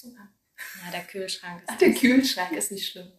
[0.00, 0.28] Heizung an.
[0.84, 1.68] Ja, der Kühlschrank ist.
[1.70, 3.12] Ach, der Kühlschrank ist nicht schlimm.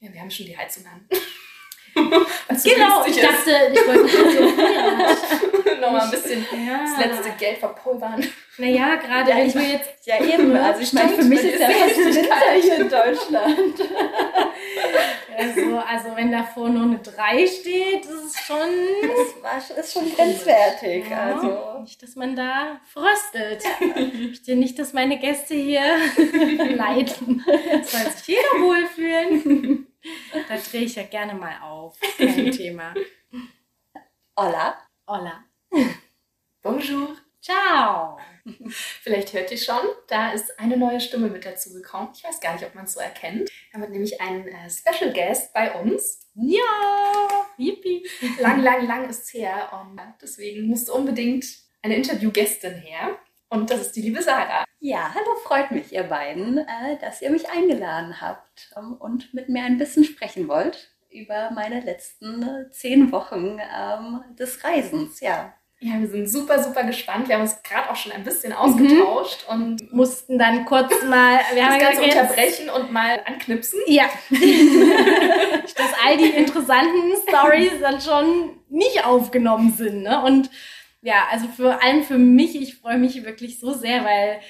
[0.00, 1.08] Ja, wir haben schon die Heizung an.
[1.94, 6.84] genau, ich dachte, ich wollte nochmal ein bisschen ja.
[6.84, 8.24] das letzte Geld verpulvern.
[8.58, 10.06] Naja, gerade ja, ich will jetzt.
[10.06, 10.54] Ja, eben.
[10.56, 13.80] Also, ich meine, für mich ist ja fast Winter hier in Deutschland.
[15.38, 18.58] Also, also, wenn davor nur eine 3 steht, ist es schon.
[19.42, 21.08] Das ist schon grenzwertig.
[21.08, 21.80] Ja, also.
[21.80, 23.64] Nicht, dass man da fröstelt.
[23.80, 25.82] Ich möchte nicht, dass meine Gäste hier
[26.76, 27.44] leiden.
[27.46, 29.86] Soll sich jeder wohlfühlen.
[30.48, 31.98] Da drehe ich ja gerne mal auf.
[32.16, 32.94] Kein Thema.
[34.36, 34.78] Hola.
[35.06, 35.44] Hola.
[36.62, 37.16] Bonjour.
[37.40, 38.18] Ciao.
[38.68, 42.10] Vielleicht hört ihr schon, da ist eine neue Stimme mit dazu gekommen.
[42.14, 43.50] Ich weiß gar nicht, ob man es so erkennt.
[43.70, 46.28] Wir haben nämlich einen äh, Special Guest bei uns.
[46.34, 48.06] Ja, yippie.
[48.40, 51.46] Lang, lang, lang ist es her und deswegen musste unbedingt
[51.82, 53.18] eine Interviewgästin her.
[53.50, 54.64] Und das ist die liebe Sarah.
[54.80, 59.48] Ja, hallo, freut mich, ihr beiden, äh, dass ihr mich eingeladen habt ähm, und mit
[59.48, 65.20] mir ein bisschen sprechen wollt über meine letzten äh, zehn Wochen ähm, des Reisens.
[65.20, 67.28] Ja, ja, wir sind super, super gespannt.
[67.28, 69.54] Wir haben uns gerade auch schon ein bisschen ausgetauscht mhm.
[69.54, 73.78] und mussten dann kurz mal, wir haben das Ganze unterbrechen und mal anknipsen.
[73.86, 74.06] Ja.
[74.30, 80.02] Dass all die interessanten Stories dann schon nicht aufgenommen sind.
[80.02, 80.20] Ne?
[80.24, 80.50] Und
[81.00, 84.40] ja, also vor allem für mich, ich freue mich wirklich so sehr, weil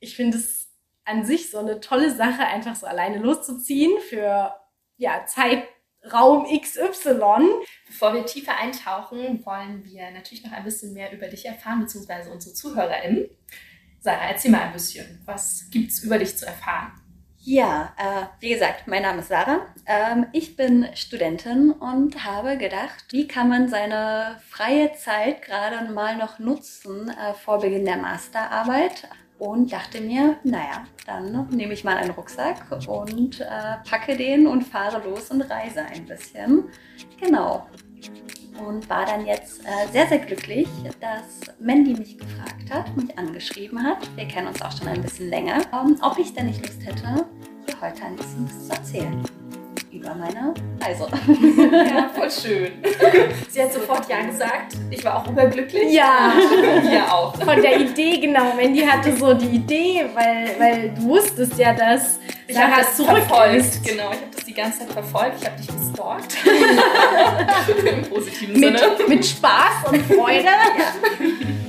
[0.00, 0.68] ich finde es
[1.04, 4.52] an sich so eine tolle Sache, einfach so alleine loszuziehen für
[4.96, 5.64] ja, Zeit
[6.10, 7.64] Raum XY.
[7.86, 12.30] Bevor wir tiefer eintauchen, wollen wir natürlich noch ein bisschen mehr über dich erfahren, beziehungsweise
[12.30, 13.28] unsere ZuhörerInnen.
[14.00, 15.22] Sarah, erzähl mal ein bisschen.
[15.26, 16.92] Was gibt's über dich zu erfahren?
[17.44, 19.66] Ja, äh, wie gesagt, mein Name ist Sarah.
[19.86, 26.16] Ähm, ich bin Studentin und habe gedacht, wie kann man seine freie Zeit gerade mal
[26.16, 29.08] noch nutzen äh, vor Beginn der Masterarbeit
[29.42, 33.44] und dachte mir, naja, dann nehme ich mal einen Rucksack und äh,
[33.90, 36.64] packe den und fahre los und reise ein bisschen.
[37.20, 37.66] Genau.
[38.64, 40.68] Und war dann jetzt äh, sehr, sehr glücklich,
[41.00, 43.98] dass Mandy mich gefragt hat, mich angeschrieben hat.
[44.14, 45.62] Wir kennen uns auch schon ein bisschen länger.
[45.72, 47.26] Ähm, ob ich denn nicht Lust hätte,
[47.80, 49.24] heute ein bisschen was zu erzählen
[50.02, 51.06] über meine Reise.
[51.72, 52.72] Ja, voll schön.
[53.48, 54.74] Sie hat sofort Ja gesagt.
[54.90, 55.92] Ich war auch überglücklich.
[55.92, 56.32] Ja.
[56.82, 57.34] Hier auch.
[57.36, 58.54] Von der Idee, genau.
[58.56, 62.18] Mandy hatte so die Idee, weil, weil du wusstest ja, dass
[62.48, 63.56] ich habe das zurückverfolgt.
[63.56, 63.84] Ist.
[63.84, 65.36] Genau, ich habe das die ganze Zeit verfolgt.
[65.40, 66.36] Ich habe dich gestalkt.
[67.92, 68.80] Im positiven Sinne.
[68.98, 70.44] Mit, mit Spaß und Freude.
[70.44, 71.61] Ja.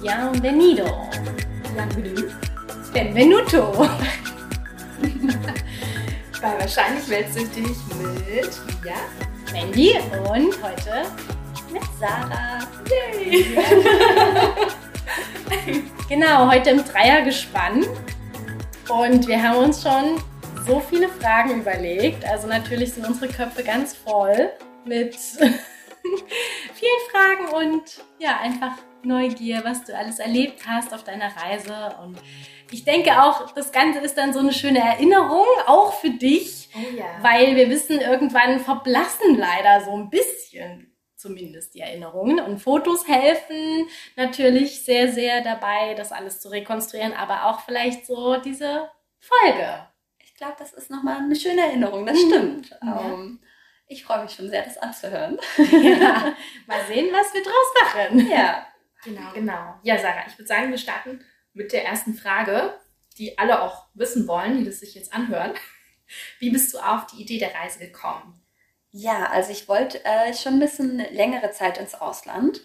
[0.00, 0.86] Bienvenido.
[2.94, 3.72] Benvenuto.
[6.40, 8.94] Weil wahrscheinlich wählst du dich mit ja,
[9.52, 11.04] Mandy und heute
[11.70, 12.60] mit Sarah.
[12.88, 13.58] Yay!
[16.08, 17.84] genau, heute im Dreiergespann.
[18.88, 20.22] Und wir haben uns schon
[20.66, 22.24] so viele Fragen überlegt.
[22.24, 24.48] Also natürlich sind unsere Köpfe ganz voll
[24.86, 25.58] mit vielen
[27.10, 31.96] Fragen und ja, einfach Neugier, was du alles erlebt hast auf deiner Reise.
[32.02, 32.18] Und
[32.70, 36.96] ich denke auch, das Ganze ist dann so eine schöne Erinnerung, auch für dich, oh
[36.96, 37.06] ja.
[37.22, 40.90] weil wir wissen, irgendwann verblassen leider so ein bisschen
[41.20, 42.40] zumindest die Erinnerungen.
[42.40, 48.36] Und Fotos helfen natürlich sehr, sehr dabei, das alles zu rekonstruieren, aber auch vielleicht so
[48.36, 49.86] diese Folge.
[50.18, 52.70] Ich glaube, das ist nochmal eine schöne Erinnerung, das stimmt.
[52.82, 52.98] Ja.
[52.98, 53.40] Um, ähm,
[53.86, 55.38] ich freue mich schon sehr, das anzuhören.
[55.58, 56.34] Ja,
[56.66, 58.30] mal sehen, was wir draus machen.
[58.30, 58.66] Ja.
[59.04, 59.74] Genau, genau.
[59.82, 62.78] Ja, Sarah, ich würde sagen, wir starten mit der ersten Frage,
[63.18, 65.54] die alle auch wissen wollen, die das sich jetzt anhören.
[66.38, 68.42] Wie bist du auf die Idee der Reise gekommen?
[68.92, 72.60] Ja, also ich wollte äh, schon ein bisschen längere Zeit ins Ausland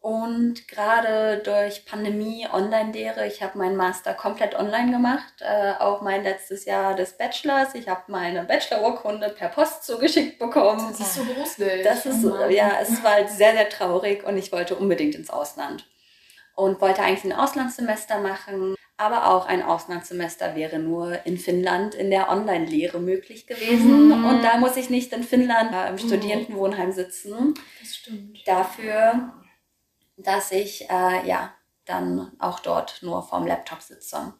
[0.00, 6.22] und gerade durch Pandemie, Online-Lehre, ich habe meinen Master komplett online gemacht, äh, auch mein
[6.22, 7.74] letztes Jahr des Bachelors.
[7.74, 10.86] Ich habe meine Bachelor-Urkunde per Post zugeschickt bekommen.
[10.90, 11.84] Das ist so gruselig.
[11.84, 15.28] Das ist, oh ja, es war halt sehr, sehr traurig und ich wollte unbedingt ins
[15.28, 15.84] Ausland.
[16.54, 22.10] Und wollte eigentlich ein Auslandssemester machen, aber auch ein Auslandssemester wäre nur in Finnland in
[22.10, 24.06] der Online-Lehre möglich gewesen.
[24.08, 24.24] Mhm.
[24.24, 25.98] Und da muss ich nicht in Finnland äh, im mhm.
[25.98, 27.52] Studierendenwohnheim sitzen.
[27.80, 28.38] Das stimmt.
[28.46, 29.34] Dafür
[30.22, 31.52] dass ich äh, ja
[31.84, 34.34] dann auch dort nur vorm Laptop sitze.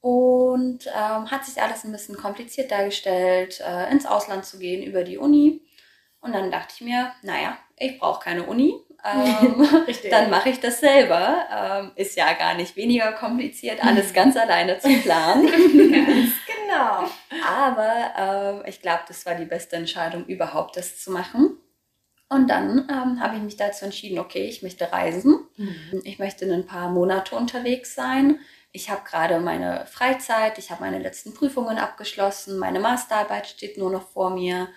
[0.00, 5.04] Und ähm, hat sich alles ein bisschen kompliziert dargestellt, äh, ins Ausland zu gehen über
[5.04, 5.62] die Uni.
[6.20, 8.74] Und dann dachte ich mir, naja, ich brauche keine Uni.
[9.04, 9.68] Ähm,
[10.10, 11.46] dann mache ich das selber.
[11.50, 15.46] Ähm, ist ja gar nicht weniger kompliziert, alles ganz alleine zu planen.
[15.46, 17.08] ganz genau.
[17.46, 21.58] Aber äh, ich glaube, das war die beste Entscheidung überhaupt, das zu machen.
[22.32, 25.40] Und dann ähm, habe ich mich dazu entschieden, okay, ich möchte reisen.
[25.56, 26.00] Mhm.
[26.04, 28.40] Ich möchte ein paar Monate unterwegs sein.
[28.72, 33.90] Ich habe gerade meine Freizeit, ich habe meine letzten Prüfungen abgeschlossen, meine Masterarbeit steht nur
[33.90, 34.68] noch vor mir.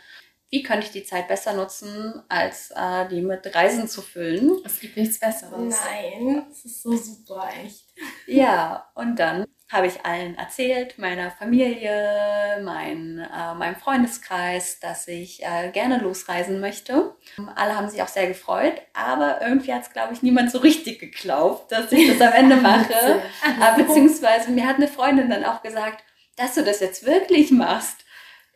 [0.50, 4.60] Wie könnte ich die Zeit besser nutzen, als äh, die mit Reisen zu füllen?
[4.66, 5.78] Es gibt nichts Besseres.
[5.86, 7.86] Nein, das ist so super, echt.
[8.28, 15.44] Ja, und dann habe ich allen erzählt, meiner Familie, mein, äh, meinem Freundeskreis, dass ich
[15.44, 17.16] äh, gerne losreisen möchte.
[17.56, 21.00] Alle haben sich auch sehr gefreut, aber irgendwie hat es, glaube ich, niemand so richtig
[21.00, 22.94] geglaubt, dass ich das am Ende mache.
[22.94, 26.04] äh, beziehungsweise mir hat eine Freundin dann auch gesagt,
[26.38, 28.06] dass du das jetzt wirklich machst.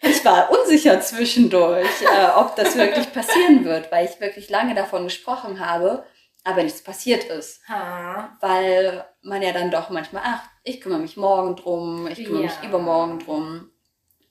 [0.02, 5.06] Ich war unsicher zwischendurch, äh, ob das wirklich passieren wird, weil ich wirklich lange davon
[5.06, 6.06] gesprochen habe
[6.44, 7.62] aber nichts passiert ist.
[7.68, 8.38] Ha.
[8.42, 12.50] Weil man ja dann doch manchmal, ach, ich kümmere mich morgen drum, ich kümmere ja.
[12.50, 13.70] mich übermorgen drum.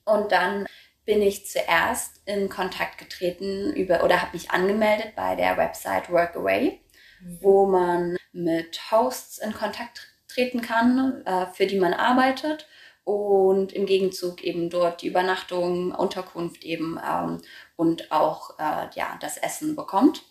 [0.05, 0.65] Und dann
[1.05, 6.79] bin ich zuerst in Kontakt getreten über oder habe mich angemeldet bei der Website Workaway,
[7.21, 7.37] mhm.
[7.41, 12.67] wo man mit Hosts in Kontakt treten kann, äh, für die man arbeitet
[13.03, 17.41] und im Gegenzug eben dort die Übernachtung, Unterkunft eben ähm,
[17.75, 20.23] und auch äh, ja, das Essen bekommt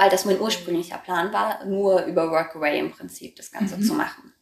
[0.00, 3.82] weil das mein ursprünglicher Plan war, nur über Workaway im Prinzip das Ganze mhm.
[3.82, 4.32] zu machen.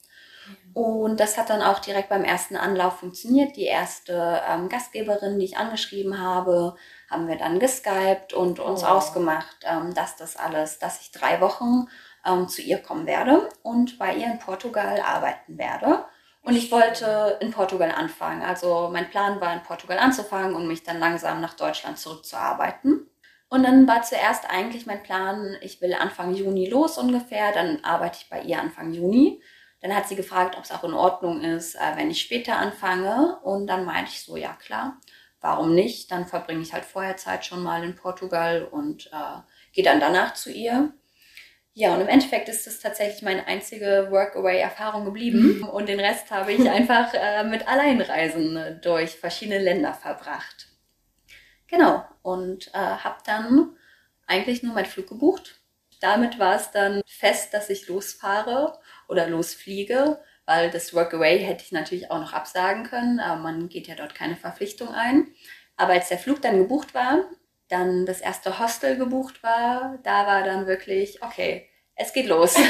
[0.73, 3.57] Und das hat dann auch direkt beim ersten Anlauf funktioniert.
[3.57, 6.77] Die erste ähm, Gastgeberin, die ich angeschrieben habe,
[7.11, 8.87] haben wir dann geskypt und uns oh.
[8.87, 11.89] ausgemacht, ähm, dass das alles, dass ich drei Wochen
[12.25, 16.05] ähm, zu ihr kommen werde und bei ihr in Portugal arbeiten werde.
[16.43, 18.43] Und ich wollte in Portugal anfangen.
[18.43, 23.11] Also mein Plan war, in Portugal anzufangen und mich dann langsam nach Deutschland zurückzuarbeiten.
[23.51, 28.19] Und dann war zuerst eigentlich mein Plan, ich will Anfang Juni los ungefähr, dann arbeite
[28.21, 29.43] ich bei ihr Anfang Juni.
[29.81, 33.39] Dann hat sie gefragt, ob es auch in Ordnung ist, äh, wenn ich später anfange.
[33.43, 35.01] Und dann meinte ich so, ja klar,
[35.41, 36.11] warum nicht?
[36.11, 39.41] Dann verbringe ich halt vorher Zeit schon mal in Portugal und äh,
[39.73, 40.93] gehe dann danach zu ihr.
[41.75, 45.59] Ja, und im Endeffekt ist das tatsächlich meine einzige Workaway-Erfahrung geblieben.
[45.59, 45.69] Mhm.
[45.69, 50.67] Und den Rest habe ich einfach äh, mit Alleinreisen durch verschiedene Länder verbracht.
[51.69, 52.05] Genau.
[52.29, 53.77] Und äh, habe dann
[54.27, 55.61] eigentlich nur meinen Flug gebucht.
[56.01, 58.79] Damit war es dann fest, dass ich losfahre
[59.09, 63.19] oder losfliege, weil das Workaway hätte ich natürlich auch noch absagen können.
[63.19, 65.29] Aber man geht ja dort keine Verpflichtung ein.
[65.77, 67.25] Aber als der Flug dann gebucht war,
[67.69, 72.57] dann das erste Hostel gebucht war, da war dann wirklich, okay, es geht los.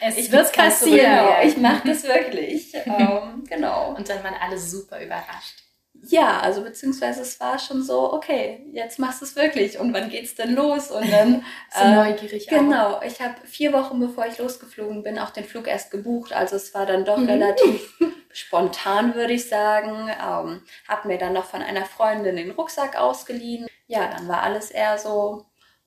[0.00, 1.00] Es ich wird passieren.
[1.00, 2.74] Genau, ich mache das wirklich.
[2.86, 3.94] ähm, genau.
[3.96, 5.65] Und dann waren alle super überrascht.
[6.08, 10.08] Ja, also beziehungsweise es war schon so, okay, jetzt machst du es wirklich und wann
[10.08, 10.90] geht's denn los?
[10.90, 11.44] Und dann
[11.74, 12.46] so äh, neugierig.
[12.48, 16.56] Genau, ich habe vier Wochen bevor ich losgeflogen bin auch den Flug erst gebucht, also
[16.56, 17.28] es war dann doch mhm.
[17.28, 17.98] relativ
[18.32, 20.08] spontan, würde ich sagen.
[20.10, 23.66] Ähm, habe mir dann noch von einer Freundin den Rucksack ausgeliehen.
[23.86, 25.46] Ja, dann war alles eher so,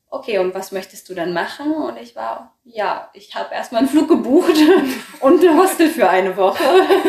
[0.10, 1.74] okay, und was möchtest du dann machen?
[1.74, 4.56] Und ich war, ja, ich habe erstmal einen Flug gebucht
[5.20, 6.64] und ein Hostel für eine Woche.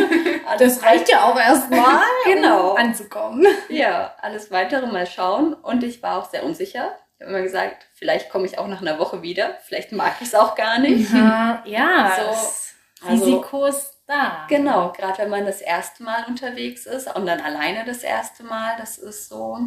[0.59, 2.73] das reicht ja auch erstmal, genau.
[2.73, 3.47] um anzukommen.
[3.69, 5.55] Ja, alles weitere mal schauen.
[5.55, 6.97] Und ich war auch sehr unsicher.
[7.17, 9.57] Ich habe immer gesagt, vielleicht komme ich auch nach einer Woche wieder.
[9.65, 11.13] Vielleicht mag ich es auch gar nicht.
[11.13, 14.47] Ja, ja so, also, Risiko ist da.
[14.49, 18.77] Genau, gerade wenn man das erste Mal unterwegs ist und dann alleine das erste Mal,
[18.79, 19.59] das ist so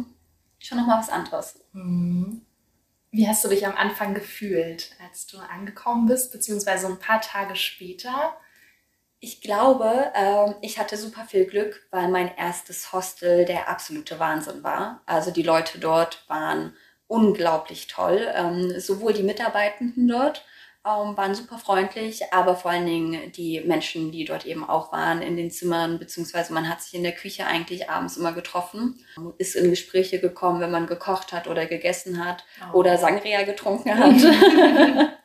[0.58, 1.60] schon nochmal was anderes.
[1.72, 2.43] Mhm.
[3.14, 7.54] Wie hast du dich am Anfang gefühlt, als du angekommen bist, beziehungsweise ein paar Tage
[7.54, 8.36] später?
[9.20, 14.64] Ich glaube, ähm, ich hatte super viel Glück, weil mein erstes Hostel der absolute Wahnsinn
[14.64, 15.00] war.
[15.06, 20.44] Also die Leute dort waren unglaublich toll, ähm, sowohl die Mitarbeitenden dort
[20.86, 25.22] ähm, waren super freundlich, aber vor allen Dingen die Menschen, die dort eben auch waren
[25.22, 29.02] in den Zimmern, beziehungsweise man hat sich in der Küche eigentlich abends immer getroffen,
[29.38, 32.78] ist in Gespräche gekommen, wenn man gekocht hat oder gegessen hat oh.
[32.78, 34.14] oder Sangria getrunken hat.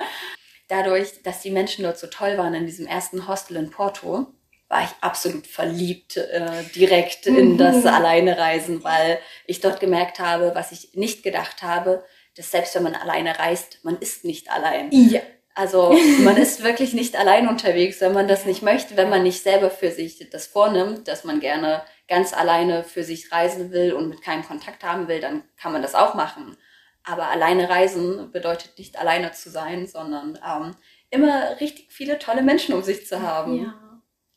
[0.70, 4.28] Dadurch, dass die Menschen dort so toll waren in diesem ersten Hostel in Porto,
[4.70, 10.72] war ich absolut verliebt äh, direkt in das Alleinereisen, weil ich dort gemerkt habe, was
[10.72, 12.06] ich nicht gedacht habe,
[12.38, 14.90] dass selbst wenn man alleine reist, man ist nicht allein.
[14.92, 15.22] Ja.
[15.60, 19.44] Also man ist wirklich nicht allein unterwegs, wenn man das nicht möchte, wenn man nicht
[19.44, 24.08] selber für sich das vornimmt, dass man gerne ganz alleine für sich reisen will und
[24.08, 26.56] mit keinem Kontakt haben will, dann kann man das auch machen.
[27.04, 30.76] Aber alleine reisen bedeutet nicht alleine zu sein, sondern ähm,
[31.10, 33.62] immer richtig viele tolle Menschen um sich zu haben.
[33.62, 33.74] Ja.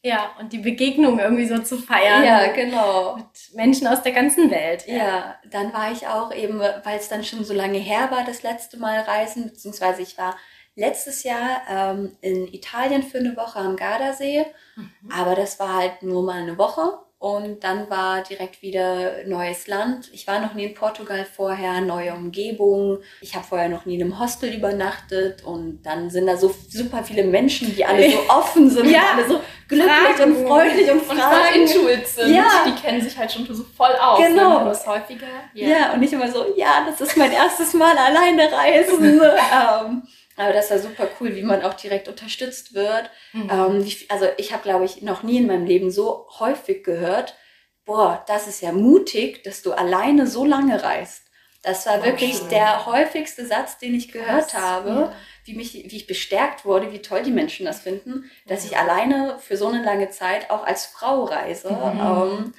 [0.04, 2.24] Ja, und die Begegnung irgendwie so zu feiern.
[2.24, 3.14] Ja, genau.
[3.14, 4.84] Mit Menschen aus der ganzen Welt.
[4.88, 8.24] Ja, ja dann war ich auch eben, weil es dann schon so lange her war,
[8.24, 10.36] das letzte Mal reisen, beziehungsweise ich war
[10.74, 14.46] letztes Jahr ähm, in Italien für eine Woche am Gardasee.
[14.76, 14.90] Mhm.
[15.12, 16.98] Aber das war halt nur mal eine Woche.
[17.18, 20.10] Und dann war direkt wieder neues Land.
[20.12, 22.98] Ich war noch nie in Portugal vorher, neue Umgebung.
[23.20, 25.44] Ich habe vorher noch nie in einem Hostel übernachtet.
[25.44, 29.02] Und dann sind da so super viele Menschen, die alle so offen sind, Ja.
[29.14, 30.36] alle so glücklich Fragen.
[30.36, 31.54] und freundlich und Und fragen.
[31.62, 32.34] intuit sind.
[32.34, 32.44] Ja.
[32.66, 34.18] Die kennen sich halt schon so voll aus.
[34.18, 34.58] Genau.
[34.58, 34.70] Ne?
[34.70, 35.26] Das häufiger.
[35.54, 35.92] Ja.
[35.92, 39.20] und ich immer so, ja, das ist mein erstes Mal alleine reisen.
[39.22, 40.02] ähm,
[40.36, 43.10] aber das war super cool, wie man auch direkt unterstützt wird.
[43.32, 43.50] Mhm.
[43.50, 47.34] Ähm, wie, also ich habe, glaube ich, noch nie in meinem Leben so häufig gehört,
[47.84, 51.24] boah, das ist ja mutig, dass du alleine so lange reist.
[51.62, 52.48] Das war Oh, wirklich schön.
[52.48, 55.12] der häufigste Satz, den ich gehört Krass, habe, ja.
[55.44, 59.38] wie, mich, wie ich bestärkt wurde, wie toll die Menschen das finden, dass ich alleine
[59.38, 61.70] für so eine lange Zeit auch als Frau reise.
[61.70, 62.00] Mhm.
[62.00, 62.54] Ähm,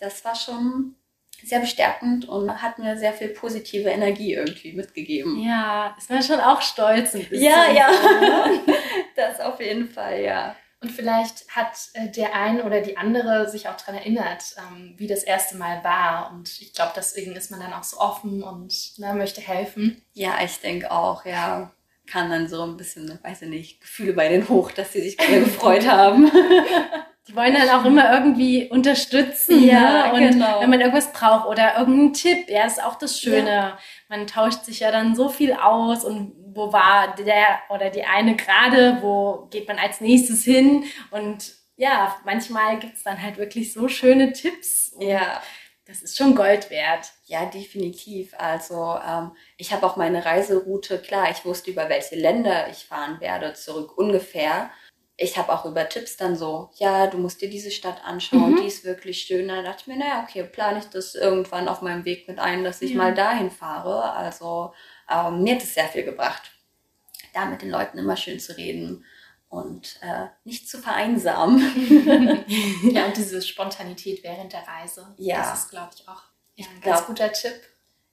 [0.00, 0.96] das war schon
[1.44, 5.40] sehr bestärkend und hat mir sehr viel positive Energie irgendwie mitgegeben.
[5.40, 7.42] Ja, ist man schon auch stolz ein bisschen.
[7.42, 7.88] Ja, ja.
[8.20, 8.60] ne?
[9.16, 10.54] Das auf jeden Fall, ja.
[10.80, 15.08] Und vielleicht hat äh, der ein oder die andere sich auch daran erinnert, ähm, wie
[15.08, 16.30] das erste Mal war.
[16.30, 20.00] Und ich glaube, deswegen ist man dann auch so offen und ne, möchte helfen.
[20.14, 21.72] Ja, ich denke auch, ja.
[22.10, 25.16] Kann dann so ein bisschen, weiß ich nicht, Gefühle bei denen hoch, dass sie sich
[25.18, 26.30] gefreut haben.
[27.28, 29.62] Die wollen dann auch immer irgendwie unterstützen.
[29.62, 30.14] Ja, ne?
[30.14, 30.60] Und genau.
[30.60, 33.76] wenn man irgendwas braucht oder irgendeinen Tipp, ja, ist auch das Schöne.
[34.08, 38.34] Man tauscht sich ja dann so viel aus und wo war der oder die eine
[38.34, 43.88] gerade, wo geht man als nächstes hin und ja, manchmal gibt's dann halt wirklich so
[43.88, 44.96] schöne Tipps.
[44.98, 45.40] Ja,
[45.88, 47.12] Das ist schon Gold wert.
[47.24, 48.34] ja, definitiv.
[48.38, 53.20] Also ähm, ich habe auch meine Reiseroute, klar, ich wusste, über welche Länder ich fahren
[53.20, 54.70] werde, zurück ungefähr.
[55.16, 58.56] Ich habe auch über Tipps dann so, ja, du musst dir diese Stadt anschauen, Mhm.
[58.58, 59.48] die ist wirklich schön.
[59.48, 62.64] Dann dachte ich mir, naja, okay, plane ich das irgendwann auf meinem Weg mit ein,
[62.64, 62.98] dass ich Ja.
[62.98, 64.12] mal dahin fahre.
[64.12, 64.74] Also
[65.10, 66.52] ähm, mir hat es sehr viel gebracht,
[67.32, 69.04] da mit den Leuten immer schön zu reden
[69.48, 72.44] und äh, nicht zu vereinsamen.
[72.92, 75.14] Ja, und diese Spontanität während der Reise.
[75.18, 75.38] Ja.
[75.38, 76.22] Das ist, glaube ich, auch
[76.56, 77.60] ja, ein glaub- ganz guter Tipp.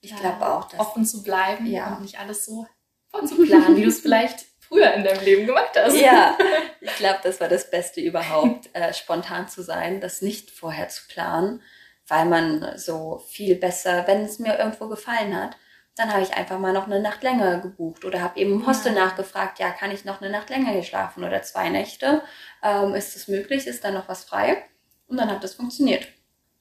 [0.01, 1.95] Ich glaube auch, dass Offen zu bleiben Ja.
[1.95, 2.67] und nicht alles so
[3.09, 5.95] vorzuplanen, wie du es vielleicht früher in deinem Leben gemacht hast.
[5.95, 6.37] Ja,
[6.81, 11.03] ich glaube, das war das Beste überhaupt, äh, spontan zu sein, das nicht vorher zu
[11.07, 11.61] planen,
[12.07, 15.57] weil man so viel besser, wenn es mir irgendwo gefallen hat,
[15.95, 18.93] dann habe ich einfach mal noch eine Nacht länger gebucht oder habe eben im Hostel
[18.93, 19.05] Ja.
[19.05, 22.21] nachgefragt, ja, kann ich noch eine Nacht länger hier schlafen oder zwei Nächte?
[22.63, 23.65] Ähm, ist das möglich?
[23.67, 24.65] Ist da noch was frei?
[25.07, 26.07] Und dann hat das funktioniert.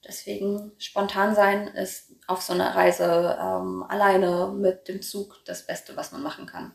[0.07, 5.97] Deswegen spontan sein ist auf so einer Reise ähm, alleine mit dem Zug das Beste,
[5.97, 6.73] was man machen kann.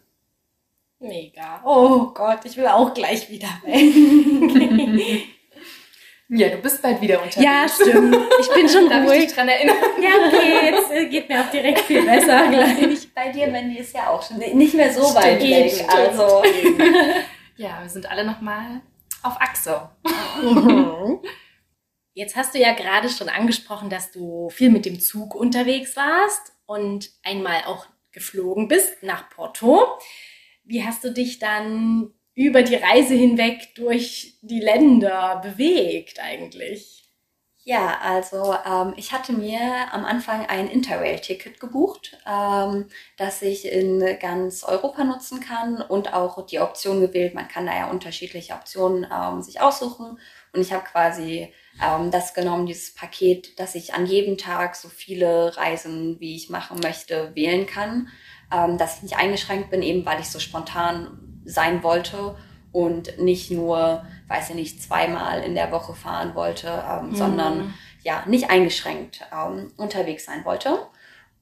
[0.99, 1.63] Mega.
[1.65, 5.25] Oh Gott, ich will auch gleich wieder weg.
[6.33, 7.45] Ja, du bist bald wieder unterwegs.
[7.45, 8.17] ja, stimmt.
[8.41, 9.25] Ich bin schon Darf ich ruhig.
[9.27, 9.77] dich dran erinnern?
[10.01, 13.13] Ja, okay, jetzt äh, geht mir auch direkt viel besser gleich.
[13.15, 15.73] Bei dir, Mandy, ist ja auch schon nicht mehr so Stimmt, weit weg.
[15.73, 15.91] stimmt.
[15.93, 16.43] Also,
[17.57, 18.81] Ja, wir sind alle nochmal
[19.23, 19.91] auf Achse.
[22.15, 26.53] Jetzt hast du ja gerade schon angesprochen, dass du viel mit dem Zug unterwegs warst
[26.67, 29.87] und einmal auch geflogen bist nach Porto.
[30.65, 32.13] Wie hast du dich dann
[32.45, 37.01] über die Reise hinweg durch die Länder bewegt eigentlich?
[37.71, 39.61] ja, also ähm, ich hatte mir
[39.93, 42.87] am Anfang ein Interrail-Ticket gebucht, ähm,
[43.19, 47.35] das ich in ganz Europa nutzen kann und auch die Option gewählt.
[47.35, 50.19] Man kann da ja unterschiedliche Optionen ähm, sich aussuchen.
[50.53, 54.89] Und ich habe quasi ähm, das genommen, dieses Paket, dass ich an jedem Tag so
[54.89, 58.09] viele Reisen, wie ich machen möchte, wählen kann.
[58.53, 62.37] Ähm, dass ich nicht eingeschränkt bin, eben weil ich so spontan sein wollte
[62.73, 68.25] und nicht nur, weiß ich nicht, zweimal in der Woche fahren wollte, ähm, sondern ja,
[68.27, 70.87] nicht eingeschränkt ähm, unterwegs sein wollte.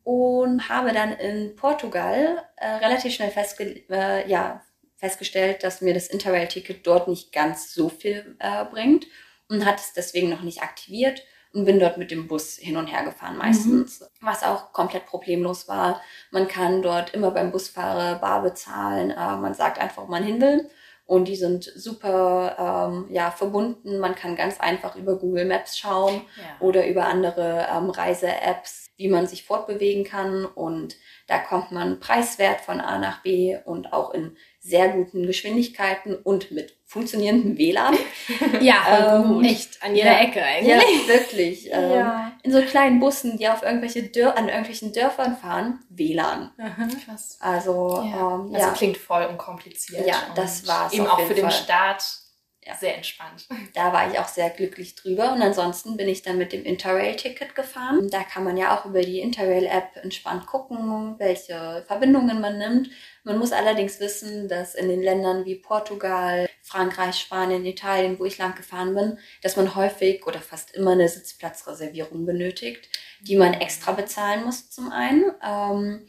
[0.05, 4.63] Und habe dann in Portugal äh, relativ schnell festge äh, ja,
[4.97, 9.07] festgestellt, dass mir das Interrail-Ticket dort nicht ganz so viel äh, bringt
[9.49, 11.23] und hat es deswegen noch nicht aktiviert
[11.59, 15.69] und bin dort mit dem Bus hin und her gefahren meistens, was auch komplett problemlos
[15.69, 16.01] war.
[16.31, 20.41] Man kann dort immer beim Busfahrer bar bezahlen, äh, man sagt einfach, wo man hin
[20.41, 20.71] will
[21.09, 23.99] und die sind super ähm, ja, verbunden.
[23.99, 26.61] Man kann ganz einfach über Google Maps schauen Ja.
[26.61, 30.45] oder über andere ähm, Reise-Apps, wie man sich fortbewegen kann.
[30.45, 30.97] Und
[31.27, 34.37] da kommt man preiswert von A nach B und auch in
[34.69, 37.97] sehr guten Geschwindigkeiten und mit funktionierendem WLAN.
[38.61, 40.21] Ja, Ähm, echt an jeder ja.
[40.21, 40.69] Ecke eigentlich.
[40.69, 41.71] Ja, wirklich.
[41.73, 42.33] Ähm, Ja.
[42.43, 46.51] In so kleinen Bussen, die auf irgendwelche Dör an irgendwelchen Dörfern fahren, WLAN.
[46.59, 46.89] Aha.
[47.05, 47.37] Krass.
[47.41, 48.35] Also, Ja.
[48.37, 48.73] ähm, Also ja.
[48.75, 50.07] klingt voll unkompliziert.
[50.07, 51.53] Ja, das war's Eben auch für den Fall.
[52.69, 52.77] Ja.
[52.77, 53.47] sehr entspannt.
[53.75, 55.33] da war ich auch sehr glücklich drüber.
[55.33, 58.09] Und ansonsten bin ich dann mit dem Interrail-Ticket gefahren.
[58.11, 62.91] Da kann man ja auch über die Interrail-App entspannt gucken, welche Verbindungen man nimmt.
[63.25, 68.39] Man muss allerdings wissen, dass in den Ländern wie Portugal, Frankreich, Spanien, Italien, wo ich
[68.39, 72.89] lang gefahren bin, dass man häufig oder fast immer eine Sitzplatzreservierung benötigt,
[73.21, 75.25] die man extra bezahlen muss zum einen.
[75.45, 76.07] Ähm,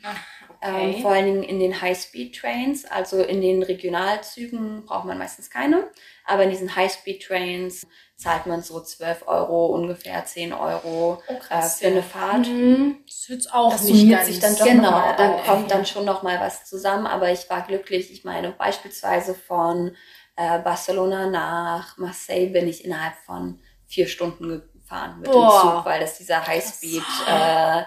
[0.62, 0.92] Okay.
[0.96, 5.90] ähm, vor allen Dingen in den High-Speed-Trains, also in den Regionalzügen braucht man meistens keine,
[6.30, 11.80] aber in diesen High-Speed-Trains zahlt man so 12 Euro, ungefähr 10 Euro Oh, äh, krass,
[11.80, 12.02] für eine ja.
[12.02, 12.48] Fahrt.
[12.48, 12.98] Mhm.
[13.06, 15.86] Das ist jetzt auch Das nicht ganz sich dann doch Genau, dann auf, kommt dann
[15.86, 18.12] schon noch mal was zusammen, aber ich war glücklich.
[18.12, 19.96] Ich meine, beispielsweise von
[20.36, 25.62] äh, Barcelona nach Marseille bin ich innerhalb von vier Stunden gefahren mit Boah.
[25.64, 27.84] dem Zug, weil das dieser High-Speed äh,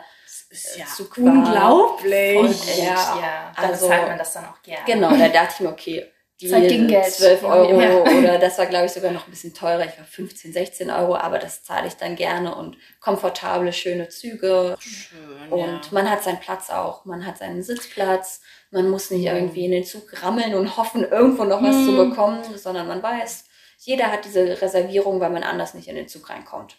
[0.78, 1.32] ja Zug war.
[1.32, 2.36] unglaublich.
[2.38, 2.84] Voll gut, Ja,
[3.20, 3.52] ja.
[3.54, 4.84] Also- zahlt man das dann auch gerne.
[4.86, 6.11] Genau, da dachte ich mir, okay,
[6.42, 7.06] die Zeit gegen Geld.
[7.12, 8.00] 12 Euro Ja.
[8.02, 9.84] oder das war, glaube ich, sogar noch ein bisschen teurer.
[9.86, 14.76] Ich war 15, 16 Euro, aber das zahle ich dann gerne und komfortable, schöne Züge.
[14.80, 17.04] Schön, Und man hat seinen Platz auch.
[17.04, 18.40] Man hat seinen Sitzplatz.
[18.70, 22.10] Man muss nicht irgendwie in den Zug rammeln und hoffen, irgendwo noch was zu Mhm.
[22.10, 23.44] bekommen, sondern man weiß,
[23.78, 26.76] jeder hat diese Reservierung, weil man anders nicht in den Zug reinkommt.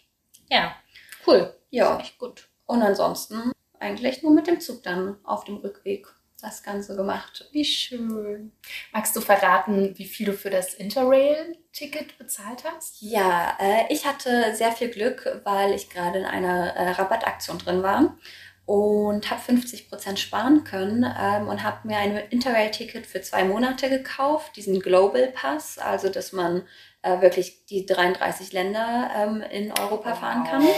[0.49, 0.75] ja.
[1.25, 1.53] Cool.
[1.69, 2.49] Ja, Echt gut.
[2.65, 6.05] und ansonsten eigentlich nur mit dem Zug dann auf dem Rückweg
[6.43, 7.45] das Ganze gemacht.
[7.51, 8.51] Wie schön.
[8.91, 12.97] Magst du verraten, wie viel du für das Interrail-Ticket bezahlt hast?
[13.01, 17.81] Ja, äh, ich hatte sehr viel Glück, weil ich gerade in einer äh, Rabattaktion drin
[17.83, 18.17] war
[18.65, 24.55] und habe 50% sparen können ähm, und habe mir ein Interrail-Ticket für zwei Monate gekauft,
[24.55, 26.63] diesen Global Pass, also dass man
[27.01, 30.71] äh, wirklich die 33 Länder ähm, in Europa fahren kann Oh.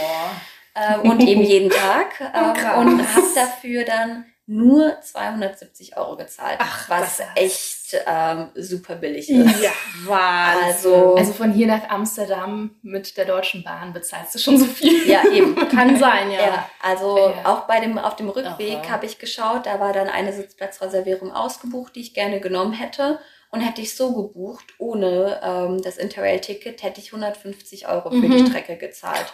[0.74, 2.76] ähm, und eben jeden Tag ähm, krass.
[2.78, 9.60] und habe dafür dann nur 270 Euro gezahlt, Ach, was echt ähm, super billig ist.
[9.62, 9.72] Ja,
[10.04, 10.64] Wahnsinn.
[10.66, 15.08] Also- Also von hier nach Amsterdam mit der Deutschen Bahn bezahlst du schon so viel.
[15.08, 15.54] Ja, eben.
[15.68, 16.40] kann sein, ja.
[16.40, 17.34] Ja, also Ja.
[17.44, 18.90] auch bei dem auf dem Rückweg Aha.
[18.90, 23.18] habe ich geschaut, da war dann eine Sitzplatzreservierung ausgebucht, die ich gerne genommen hätte.
[23.50, 28.42] Und hätte ich so gebucht, ohne ähm, das Interrail-Ticket, hätte ich 150 Euro für die
[28.42, 28.46] Mhm.
[28.48, 29.32] Strecke gezahlt.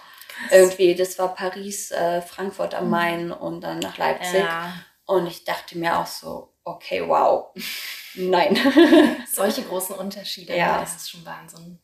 [0.51, 4.41] Irgendwie, das war Paris, äh, Frankfurt am Main und dann nach Leipzig.
[4.41, 4.73] Ja.
[5.07, 7.55] Und ich dachte mir auch so, okay, wow,
[8.15, 8.57] nein.
[9.33, 10.81] Solche großen Unterschiede, Ja.
[10.81, 11.79] das ist schon Wahnsinn.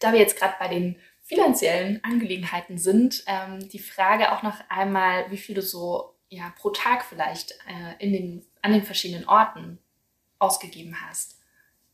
[0.00, 5.30] Da wir jetzt gerade bei den finanziellen Angelegenheiten sind, ähm, die Frage auch noch einmal,
[5.30, 9.78] wie viel du so ja, pro Tag vielleicht äh, in den, an den verschiedenen Orten
[10.38, 11.38] ausgegeben hast.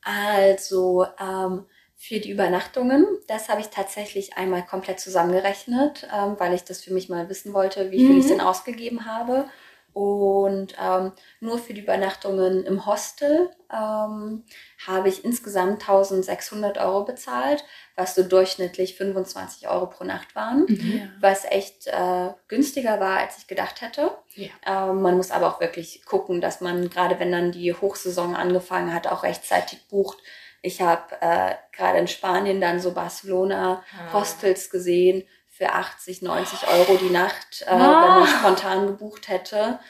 [0.03, 1.66] Also ähm,
[1.97, 6.92] für die Übernachtungen, das habe ich tatsächlich einmal komplett zusammengerechnet, ähm, weil ich das für
[6.94, 8.21] mich mal wissen wollte, wie viel Mhm.
[8.21, 9.49] ich denn ausgegeben habe.
[9.98, 14.44] Und ähm, nur für die Übernachtungen im Hostel ähm,
[14.87, 17.64] habe ich insgesamt 1600 Euro bezahlt,
[17.96, 21.08] was so durchschnittlich 25 Euro pro Nacht waren, Ja.
[21.20, 24.12] was echt äh, günstiger war, als ich gedacht hätte.
[24.34, 24.50] Ja.
[24.64, 28.94] Ähm, man muss aber auch wirklich gucken, dass man, gerade wenn dann die Hochsaison angefangen
[28.94, 30.18] hat, auch rechtzeitig bucht.
[30.62, 34.12] Ich habe äh, gerade in Spanien dann so Barcelona Ah.
[34.12, 35.24] Hostels gesehen
[35.59, 38.03] für 80, 90 Euro die Nacht, äh, Ah.
[38.05, 39.81] wenn man spontan gebucht hätte.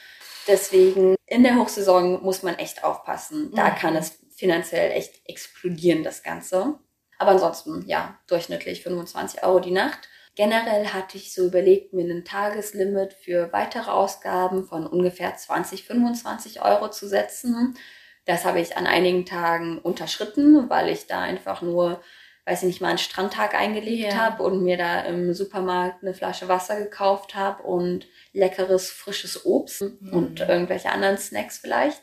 [0.47, 3.53] Deswegen in der Hochsaison muss man echt aufpassen.
[3.55, 3.75] Da Mhm.
[3.75, 6.79] kann es finanziell echt explodieren, das Ganze.
[7.19, 10.09] Aber ansonsten, ja, durchschnittlich 25 Euro die Nacht.
[10.37, 16.63] Generell hatte ich so überlegt, mir ein Tageslimit für weitere Ausgaben von ungefähr 20, 25
[16.63, 17.77] Euro zu setzen.
[18.25, 22.01] Das habe ich an einigen Tagen unterschritten, weil ich da einfach nur,
[22.49, 24.17] weiß ich nicht, mal einen Strandtag eingelegt Ja.
[24.19, 29.83] habe und mir da im Supermarkt eine Flasche Wasser gekauft habe und leckeres, frisches Obst
[29.83, 32.01] und irgendwelche anderen Snacks vielleicht.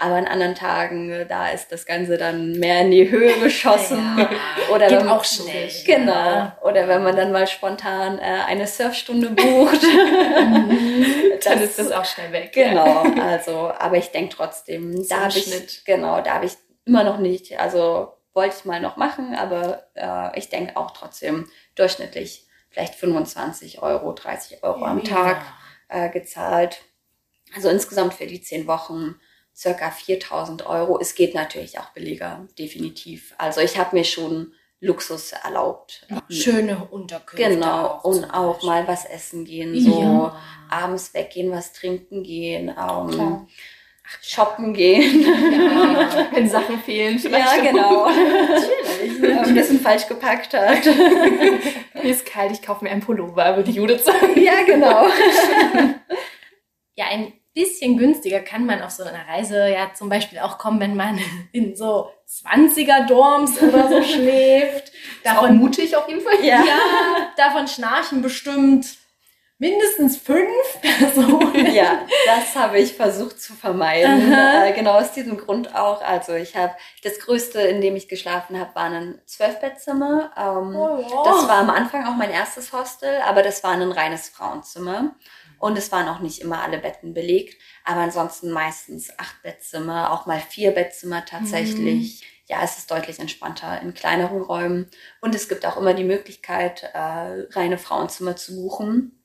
[0.00, 3.98] Aber an anderen Tagen, äh, da ist das Ganze dann mehr in die Höhe geschossen.
[4.16, 4.30] Ja.
[4.72, 5.68] Oder Geht wenn man, auch schnell.
[5.84, 6.12] Genau.
[6.12, 6.58] Ja.
[6.62, 9.80] Oder wenn man dann mal spontan äh, eine Surfstunde bucht.
[11.44, 12.52] Dann ist das auch schnell weg.
[12.52, 16.52] Genau, also, aber ich denke trotzdem, da habe ich, genau, da habe ich
[16.84, 21.50] immer noch nicht, also wollte ich mal noch machen, aber äh, ich denke auch trotzdem
[21.74, 25.42] durchschnittlich vielleicht 25 Euro, 30 Euro am Tag
[25.88, 26.82] äh, gezahlt.
[27.56, 29.16] Also insgesamt für die zehn Wochen
[29.56, 31.00] circa 4000 Euro.
[31.00, 33.34] Es geht natürlich auch billiger, definitiv.
[33.38, 36.06] Also ich habe mir schon Luxus erlaubt.
[36.28, 37.54] Schöne Unterkünfte.
[37.54, 40.40] Genau, auch und auch mal was essen gehen, so Ja.
[40.70, 43.48] abends weggehen, was trinken gehen, ähm.
[44.22, 45.22] Shoppen gehen.
[45.22, 47.56] Ja, wenn Sachen fehlen, vielleicht.
[47.56, 48.08] ja, genau.
[48.08, 49.48] Natürlich.
[49.48, 50.84] Ein bisschen falsch gepackt hat.
[51.94, 54.40] Mir ist kalt, ich kaufe mir einen Pullover, würde Judith sagen.
[54.40, 55.06] ja, genau.
[56.94, 60.80] Ja, ein bisschen günstiger kann man auf so einer Reise ja zum Beispiel auch kommen,
[60.80, 61.18] wenn man
[61.52, 64.92] in so 20er-Dorms oder so schläft.
[65.24, 66.34] Davon, mutig auf jeden Fall.
[66.42, 66.64] Ja.
[66.64, 68.86] ja, davon schnarchen bestimmt
[69.58, 71.72] mindestens fünf Personen.
[71.74, 74.32] ja, das habe ich versucht zu vermeiden.
[74.32, 76.00] Äh, genau aus diesem Grund auch.
[76.00, 80.30] Also ich habe das Größte, in dem ich geschlafen habe, war ein Zwölfbettzimmer.
[80.36, 81.24] Ähm, oh, wow.
[81.24, 85.16] Das war am Anfang auch mein erstes Hostel, aber das war ein reines Frauenzimmer.
[85.58, 90.24] Und es waren auch nicht immer alle Betten belegt, aber ansonsten meistens acht Bettzimmer, auch
[90.26, 92.20] mal vier Bettzimmer tatsächlich.
[92.20, 92.26] Mhm.
[92.46, 94.88] Ja, es ist deutlich entspannter in kleineren Räumen.
[95.20, 99.17] Und es gibt auch immer die Möglichkeit, äh, reine Frauenzimmer zu buchen,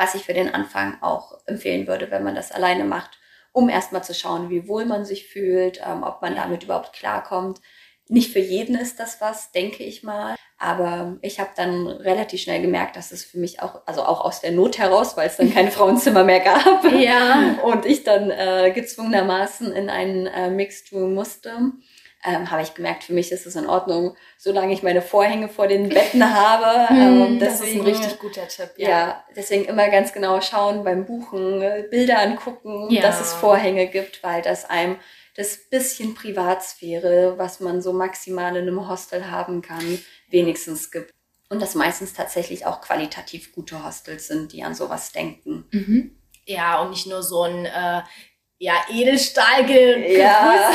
[0.00, 3.18] was ich für den Anfang auch empfehlen würde, wenn man das alleine macht,
[3.52, 7.60] um erstmal zu schauen, wie wohl man sich fühlt, ähm, ob man damit überhaupt klarkommt.
[8.08, 10.36] Nicht für jeden ist das was, denke ich mal.
[10.56, 14.40] Aber ich habe dann relativ schnell gemerkt, dass es für mich auch, also auch aus
[14.40, 16.82] der Not heraus, weil es dann keine Frauenzimmer mehr gab.
[16.92, 17.58] Ja.
[17.62, 21.72] Und ich dann äh, gezwungenermaßen in einen äh, Mixed Room musste.
[22.22, 25.66] Ähm, habe ich gemerkt, für mich ist es in Ordnung, solange ich meine Vorhänge vor
[25.68, 26.92] den Betten habe.
[26.92, 28.72] Ähm, das deswegen, ist ein richtig guter Tipp.
[28.76, 28.88] Ja.
[28.88, 33.00] ja, deswegen immer ganz genau schauen beim Buchen, Bilder angucken, ja.
[33.00, 34.96] dass es Vorhänge gibt, weil das einem
[35.36, 41.10] das bisschen Privatsphäre, was man so maximal in einem Hostel haben kann, wenigstens gibt.
[41.48, 45.64] Und das meistens tatsächlich auch qualitativ gute Hostels sind, die an sowas denken.
[45.72, 46.16] Mhm.
[46.46, 48.02] Ja, und nicht nur so ein äh,
[48.62, 50.70] ja, Edelstahl ge ja.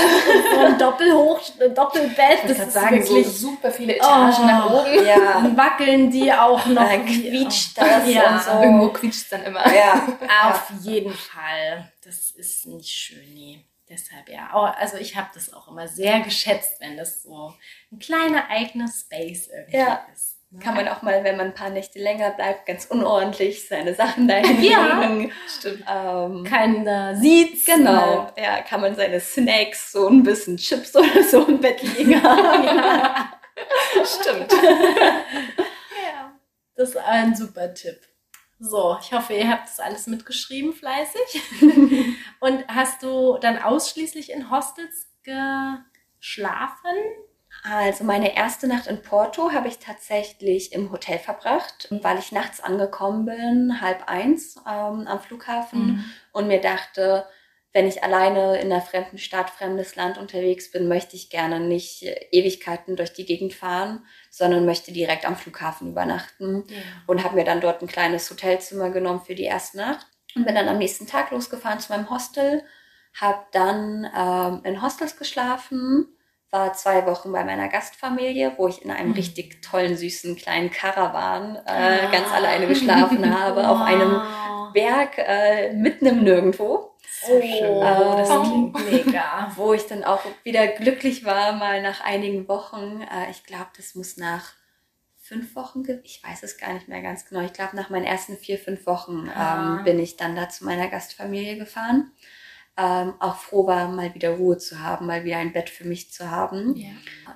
[0.52, 1.40] so ein Doppelhoch,
[1.76, 2.40] Doppelbett.
[2.48, 5.06] Das ist sagen, wirklich so super viele Etagen oh, nach oben.
[5.06, 5.38] Ja.
[5.38, 6.82] Und wackeln die auch noch.
[6.82, 8.34] Dann quietscht das ja.
[8.34, 8.52] und so.
[8.54, 9.64] Irgendwo quietscht dann immer.
[9.72, 10.08] Ja.
[10.50, 11.92] Auf jeden Fall.
[12.04, 13.64] Das ist nicht schön, nee.
[13.88, 14.50] Deshalb ja.
[14.80, 17.54] Also ich habe das auch immer sehr geschätzt, wenn das so
[17.92, 20.08] ein kleiner eigener Space irgendwie ja.
[20.12, 20.35] ist.
[20.60, 24.28] Kann man auch mal, wenn man ein paar Nächte länger bleibt, ganz unordentlich seine Sachen
[24.28, 25.10] dahin ja,
[25.48, 25.84] Stimmt.
[25.90, 27.66] Ähm, Keiner sieht's.
[27.66, 28.32] Genau.
[28.38, 32.64] Ja, kann man seine Snacks, so ein bisschen Chips oder so im Bett liegen haben.
[32.64, 33.32] ja.
[34.06, 34.52] Stimmt.
[34.52, 36.32] ja.
[36.76, 38.00] Das ist ein super Tipp.
[38.60, 41.42] So, ich hoffe, ihr habt das alles mitgeschrieben, fleißig.
[42.40, 46.96] Und hast du dann ausschließlich in Hostels geschlafen?
[47.64, 52.62] Also meine erste Nacht in Porto habe ich tatsächlich im Hotel verbracht, weil ich nachts
[52.62, 56.06] angekommen bin, halb eins ähm, am Flughafen mhm.
[56.32, 57.26] und mir dachte,
[57.76, 62.04] wenn ich alleine in einer fremden Stadt, fremdes Land unterwegs bin, möchte ich gerne nicht
[62.32, 66.78] Ewigkeiten durch die Gegend fahren, sondern möchte direkt am Flughafen übernachten ja.
[67.06, 70.56] und habe mir dann dort ein kleines Hotelzimmer genommen für die erste Nacht und bin
[70.56, 72.64] dann am nächsten Tag losgefahren zu meinem Hostel,
[73.20, 76.15] habe dann ähm, in Hostels geschlafen
[76.56, 79.16] war zwei Wochen bei meiner Gastfamilie, wo ich in einem mhm.
[79.16, 82.12] richtig tollen, süßen kleinen Karawan äh, ah.
[82.12, 84.22] ganz alleine geschlafen habe, auf einem
[84.74, 86.96] Berg äh, mitten im Nirgendwo.
[87.28, 87.72] So schön.
[87.72, 89.52] Oh, das klingt mega.
[89.56, 93.02] Wo ich dann auch wieder glücklich war, mal nach einigen Wochen.
[93.02, 94.54] Äh, ich glaube, das muss nach
[95.22, 97.42] fünf Wochen, ich weiß es gar nicht mehr ganz genau.
[97.42, 100.88] Ich glaube, nach meinen ersten vier, fünf Wochen ähm, bin ich dann da zu meiner
[100.88, 102.12] Gastfamilie gefahren
[102.78, 106.12] ähm, auch froh war, mal wieder Ruhe zu haben, mal wieder ein Bett für mich
[106.12, 106.76] zu haben.
[106.76, 106.90] Ja.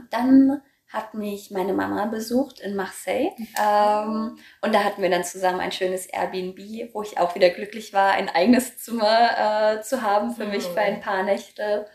[0.09, 3.29] Dann hat mich meine Mama besucht in Marseille
[3.61, 6.57] ähm, und da hatten wir dann zusammen ein schönes Airbnb,
[6.93, 10.81] wo ich auch wieder glücklich war, ein eigenes Zimmer äh, zu haben für mich für
[10.81, 11.87] ein paar Nächte.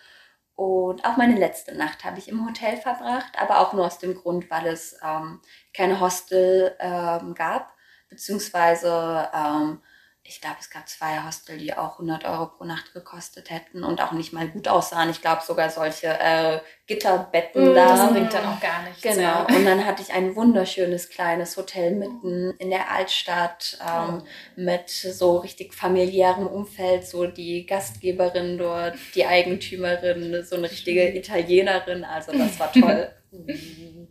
[0.54, 4.14] Und auch meine letzte Nacht habe ich im Hotel verbracht, aber auch nur aus dem
[4.14, 5.40] Grund, weil es ähm,
[5.76, 7.74] keine Hostel ähm, gab,
[8.08, 9.80] beziehungsweise ähm,
[10.26, 14.00] ich glaube, es gab zwei Hostel, die auch 100 Euro pro Nacht gekostet hätten und
[14.00, 15.10] auch nicht mal gut aussahen.
[15.10, 17.88] Ich glaube sogar solche äh, Gitterbetten mm, da.
[17.88, 19.02] Das bringt dann auch gar nichts.
[19.02, 19.20] Genau.
[19.20, 19.46] Ja.
[19.46, 24.26] Und dann hatte ich ein wunderschönes kleines Hotel mitten in der Altstadt ähm, oh.
[24.56, 27.06] mit so richtig familiärem Umfeld.
[27.06, 32.02] So die Gastgeberin dort, die Eigentümerin, so eine richtige Italienerin.
[32.02, 33.12] Also das war toll.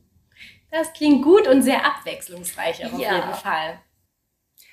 [0.69, 3.13] Das klingt gut und sehr abwechslungsreich auf ja.
[3.13, 3.79] jeden Fall.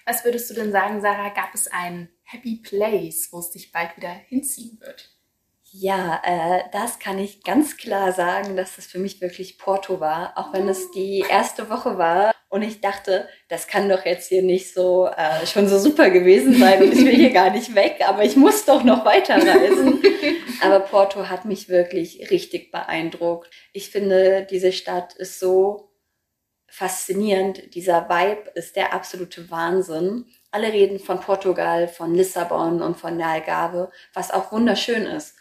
[0.07, 1.31] Was würdest du denn sagen, Sarah?
[1.31, 5.11] Gab es ein Happy Place, wo es dich bald wieder hinziehen wird?
[5.73, 10.37] Ja, äh, das kann ich ganz klar sagen, dass es für mich wirklich Porto war,
[10.37, 14.43] auch wenn es die erste Woche war und ich dachte, das kann doch jetzt hier
[14.43, 18.01] nicht so äh, schon so super gewesen sein und ich will hier gar nicht weg,
[18.05, 20.03] aber ich muss doch noch weiterreisen.
[20.61, 23.49] aber Porto hat mich wirklich richtig beeindruckt.
[23.73, 25.90] Ich finde, diese Stadt ist so
[26.71, 27.75] faszinierend.
[27.75, 30.27] Dieser Vibe ist der absolute Wahnsinn.
[30.51, 35.37] Alle reden von Portugal, von Lissabon und von der Algarve, was auch wunderschön ist.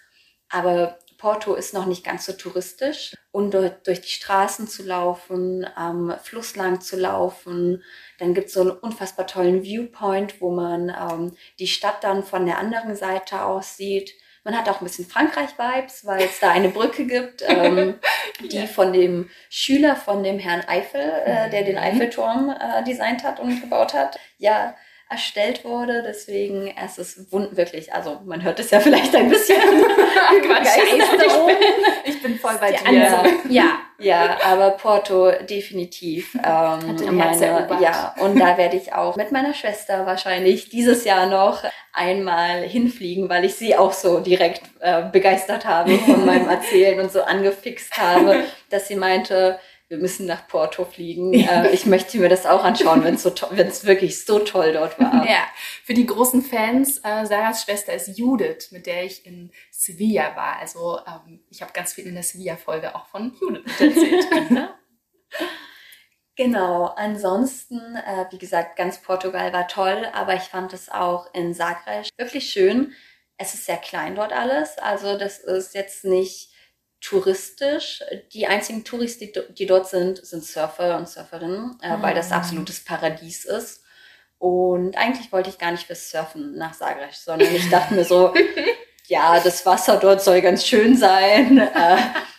[0.49, 6.15] Aber Porto ist noch nicht ganz so touristisch und durch die Straßen zu laufen, am
[6.23, 7.83] Fluss lang zu laufen.
[8.19, 12.45] Dann gibt es so einen unfassbar tollen Viewpoint, wo man ähm, die Stadt dann von
[12.45, 14.13] der anderen Seite aus sieht.
[14.43, 17.95] Man hat auch ein bisschen Frankreich-Vibes, weil es da eine Brücke gibt, ähm,
[18.41, 18.65] die ja.
[18.65, 21.81] von dem Schüler von dem Herrn Eiffel, äh, der den mhm.
[21.81, 24.19] Eiffelturm äh, designt hat und gebaut hat.
[24.37, 24.75] Ja,
[25.09, 26.03] erstellt wurde.
[26.05, 29.57] Deswegen es ist wirklich, also man hört es ja vielleicht ein bisschen.
[30.31, 31.49] Begeisterung.
[32.05, 32.79] Ich bin voll bei dir.
[33.49, 36.37] Ja, ja, aber Porto definitiv.
[36.49, 41.63] Ähm, meine, ja, und da werde ich auch mit meiner Schwester wahrscheinlich dieses Jahr noch
[41.93, 47.11] einmal hinfliegen, weil ich sie auch so direkt äh, begeistert habe von meinem Erzählen und
[47.11, 51.33] so angefixt habe, dass sie meinte, wir müssen nach Porto fliegen.
[51.33, 53.31] Äh, ich möchte mir das auch anschauen, wenn es so
[53.85, 55.25] wirklich so toll dort war.
[55.27, 55.47] Ja,
[55.83, 60.59] für die großen Fans, äh, Sarahs Schwester ist Judith, mit der ich in Sevilla war.
[60.59, 64.25] Also ähm, ich habe ganz viel in der Sevilla-Folge auch von Judith erzählt.
[66.35, 71.53] Genau, ansonsten, äh, wie gesagt, ganz Portugal war toll, aber ich fand es auch in
[71.53, 72.93] Zagreb wirklich schön.
[73.35, 76.49] Es ist sehr klein dort alles, also das ist jetzt nicht
[77.01, 78.03] touristisch.
[78.33, 82.37] Die einzigen Touristen, die, die dort sind, sind Surfer und Surferinnen, äh, weil das ah.
[82.37, 83.83] absolutes Paradies ist.
[84.37, 88.33] Und eigentlich wollte ich gar nicht fürs Surfen nach Zagreb, sondern ich dachte mir so,
[89.07, 91.57] ja, das Wasser dort soll ganz schön sein.
[91.57, 91.97] Äh,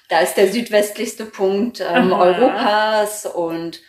[0.08, 3.80] da ist der südwestlichste Punkt ähm, Europas und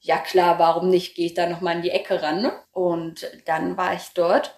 [0.00, 2.50] ja klar, warum nicht, gehe ich da nochmal in die Ecke ran.
[2.72, 4.55] Und dann war ich dort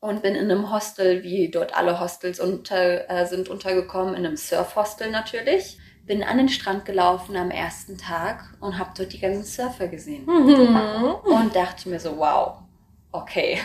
[0.00, 4.36] und bin in einem Hostel, wie dort alle Hostels unter, äh, sind untergekommen, in einem
[4.36, 5.78] Surfhostel natürlich.
[6.06, 10.24] Bin an den Strand gelaufen am ersten Tag und habe dort die ganzen Surfer gesehen.
[10.24, 11.14] Mhm.
[11.24, 12.62] Und dachte mir so, wow,
[13.12, 13.60] okay,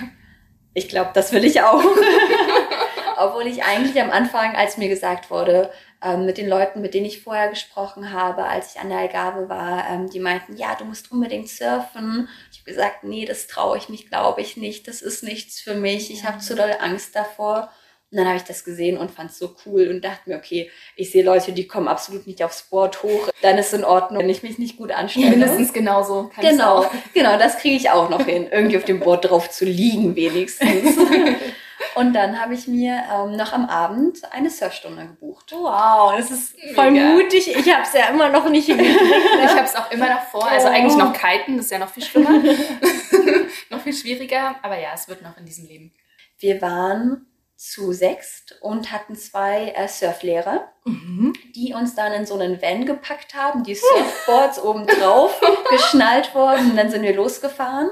[0.74, 1.82] ich glaube, das will ich auch.
[3.18, 5.72] Obwohl ich eigentlich am Anfang, als mir gesagt wurde,
[6.04, 9.50] ähm, mit den Leuten, mit denen ich vorher gesprochen habe, als ich an der Algarve
[9.50, 12.30] war, ähm, die meinten, ja, du musst unbedingt surfen.
[12.52, 14.88] Ich habe gesagt, nee, das traue ich mich, glaube ich nicht.
[14.88, 16.12] Das ist nichts für mich.
[16.12, 17.72] Ich habe zu doll Angst davor.
[18.12, 20.70] Und dann habe ich das gesehen und fand es so cool und dachte mir, okay,
[20.96, 23.30] ich sehe Leute, die kommen absolut nicht aufs Board hoch.
[23.42, 25.32] Dann ist es in Ordnung, wenn ich mich nicht gut anstelle.
[25.32, 26.32] Mindestens genauso.
[26.40, 30.16] Genau, genau, das kriege ich auch noch hin, irgendwie auf dem Board drauf zu liegen
[30.16, 30.98] wenigstens.
[31.96, 35.52] Und dann habe ich mir ähm, noch am Abend eine Surfstunde gebucht.
[35.54, 37.06] Wow, das ist voll Mega.
[37.06, 37.48] mutig.
[37.48, 39.00] Ich habe es ja immer noch nicht hingekriegt.
[39.02, 39.46] Ne?
[39.46, 40.46] Ich habe es auch immer noch vor.
[40.46, 42.32] Also eigentlich noch kiten, das ist ja noch viel schlimmer.
[43.70, 44.56] noch viel schwieriger.
[44.62, 45.94] Aber ja, es wird noch in diesem Leben.
[46.38, 51.34] Wir waren zu sechst und hatten zwei äh, Surflehrer, mhm.
[51.56, 56.72] die uns dann in so einen Van gepackt haben, die Surfboards oben drauf geschnallt wurden
[56.72, 57.90] und dann sind wir losgefahren.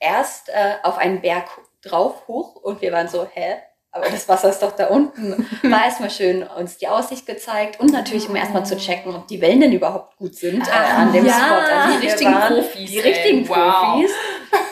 [0.00, 1.48] Erst äh, auf einen Berg
[1.84, 3.56] drauf hoch und wir waren so, hä?
[3.94, 5.48] Aber das Wasser ist doch da unten.
[5.62, 9.40] War erstmal schön uns die Aussicht gezeigt und natürlich, um erstmal zu checken, ob die
[9.40, 12.34] Wellen denn überhaupt gut sind äh, ah, an dem ja, Spot, an dem die richtigen
[12.34, 12.54] waren.
[12.54, 12.90] Profis.
[12.90, 13.56] Die richtigen wow.
[13.56, 14.10] Profis.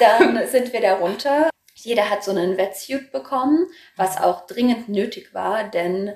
[0.01, 1.51] Dann sind wir da runter.
[1.75, 6.13] Jeder hat so einen Wetsuit bekommen, was auch dringend nötig war, denn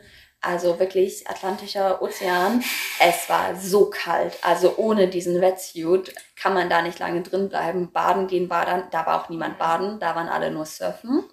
[0.47, 2.63] also wirklich Atlantischer Ozean.
[3.01, 4.39] Es war so kalt.
[4.43, 7.91] Also ohne diesen Wetsuit kann man da nicht lange drin bleiben.
[7.93, 11.25] Baden gehen war dann, da war auch niemand baden, da waren alle nur surfen.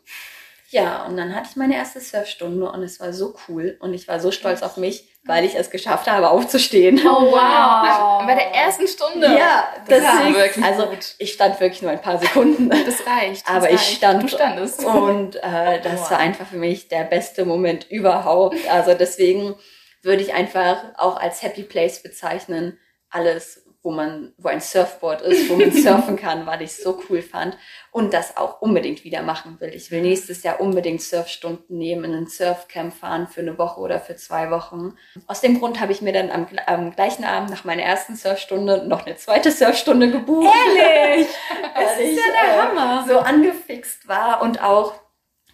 [0.69, 4.07] Ja, und dann hatte ich meine erste Surfstunde und es war so cool und ich
[4.07, 6.99] war so stolz auf mich, weil ich es geschafft habe, aufzustehen.
[6.99, 8.23] Oh wow!
[8.27, 9.27] Bei der ersten Stunde.
[9.27, 11.15] Ja, das ist wirklich also gut.
[11.17, 12.69] ich stand wirklich nur ein paar Sekunden.
[12.69, 13.47] Das reicht.
[13.47, 13.75] Das aber reicht.
[13.75, 14.83] ich stand du standest.
[14.83, 16.11] und äh, das wow.
[16.11, 18.57] war einfach für mich der beste Moment überhaupt.
[18.69, 19.55] Also deswegen
[20.01, 22.77] würde ich einfach auch als Happy Place bezeichnen.
[23.09, 27.01] Alles wo man, wo ein Surfboard ist, wo man surfen kann, weil ich es so
[27.09, 27.57] cool fand
[27.91, 29.69] und das auch unbedingt wieder machen will.
[29.75, 33.99] Ich will nächstes Jahr unbedingt Surfstunden nehmen, in ein Surfcamp fahren für eine Woche oder
[33.99, 34.95] für zwei Wochen.
[35.27, 38.87] Aus dem Grund habe ich mir dann am, am gleichen Abend nach meiner ersten Surfstunde
[38.87, 40.55] noch eine zweite Surfstunde gebucht.
[40.77, 41.27] Ehrlich?
[41.75, 43.05] das ist ja der äh, Hammer.
[43.07, 45.02] So angefixt war und auch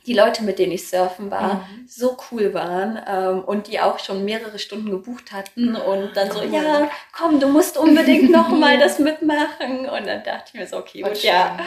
[0.06, 1.88] die Leute, mit denen ich surfen war, mhm.
[1.88, 6.42] so cool waren ähm, und die auch schon mehrere Stunden gebucht hatten und dann so,
[6.42, 9.90] ja, komm, du musst unbedingt noch mal das mitmachen.
[9.90, 11.58] Und dann dachte ich mir so, okay, gut, ja,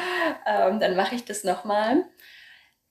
[0.46, 2.04] ähm, dann mache ich das noch mal.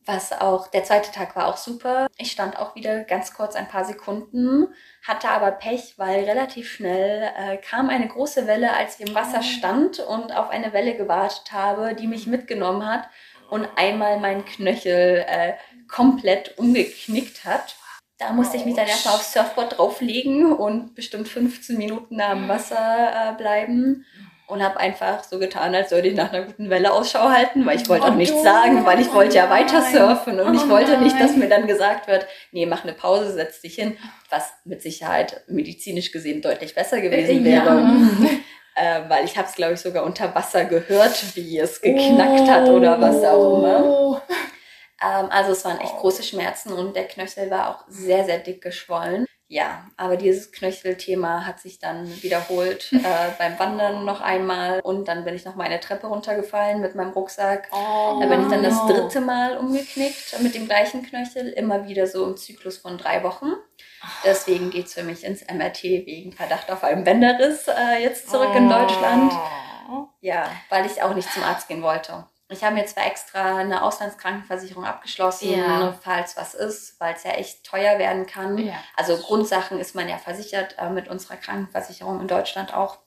[0.06, 2.08] Was auch, der zweite Tag war auch super.
[2.17, 4.67] Ich stand auch wieder ganz kurz ein paar Sekunden,
[5.06, 9.39] hatte aber Pech, weil relativ schnell äh, kam eine große Welle, als ich im Wasser
[9.39, 9.43] ah.
[9.43, 13.10] stand und auf eine Welle gewartet habe, die mich mitgenommen hat
[13.52, 15.54] und einmal meinen Knöchel äh,
[15.90, 17.76] komplett umgeknickt hat.
[18.18, 22.78] Da musste ich mich dann erstmal aufs Surfboard drauflegen und bestimmt 15 Minuten am Wasser
[22.78, 24.06] äh, bleiben
[24.48, 27.82] und habe einfach so getan, als würde ich nach einer guten Welle Ausschau halten, weil
[27.82, 30.70] ich wollte auch oh, nichts sagen, weil ich wollte ja weiter surfen und ich oh
[30.70, 33.98] wollte nicht, dass mir dann gesagt wird, nee, mach eine Pause, setz dich hin,
[34.30, 37.66] was mit Sicherheit medizinisch gesehen deutlich besser gewesen wäre.
[37.66, 38.30] Ja
[38.76, 42.48] äh, weil ich habe es, glaube ich, sogar unter Wasser gehört, wie es geknackt oh.
[42.48, 44.22] hat oder was auch immer.
[45.02, 48.62] Ähm, also es waren echt große Schmerzen und der Knöchel war auch sehr, sehr dick
[48.62, 49.26] geschwollen.
[49.48, 55.26] ja, aber dieses Knöchelthema hat sich dann wiederholt äh, beim Wandern noch einmal und dann
[55.26, 57.68] bin ich noch meine Treppe runtergefallen mit meinem Rucksack.
[57.72, 62.08] Oh, Da bin ich dann das dritte Mal umgeknickt mit dem gleichen Knöchel, immer wieder
[62.08, 63.54] so im Zyklus von drei Wochen.
[64.24, 68.70] Deswegen geht's für mich ins MRT wegen Verdacht auf einen Bänderriss äh, jetzt zurück in
[68.70, 69.34] Deutschland.
[69.90, 70.08] Oh.
[70.22, 72.26] Ja, weil ich auch nicht zum Arzt gehen wollte.
[72.50, 75.98] Ich habe mir zwar extra eine Auslandskrankenversicherung abgeschlossen, Ja.
[76.02, 78.58] falls was ist, weil es ja echt teuer werden kann.
[78.58, 78.74] Ja.
[78.98, 83.00] Also Grundsachen ist man ja versichert äh, mit unserer Krankenversicherung in Deutschland auch.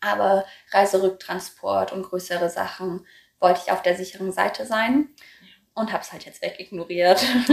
[0.00, 3.06] Aber Reiserücktransport und größere Sachen
[3.38, 5.08] wollte ich auf der sicheren Seite sein
[5.74, 7.22] und habe es halt jetzt wegignoriert.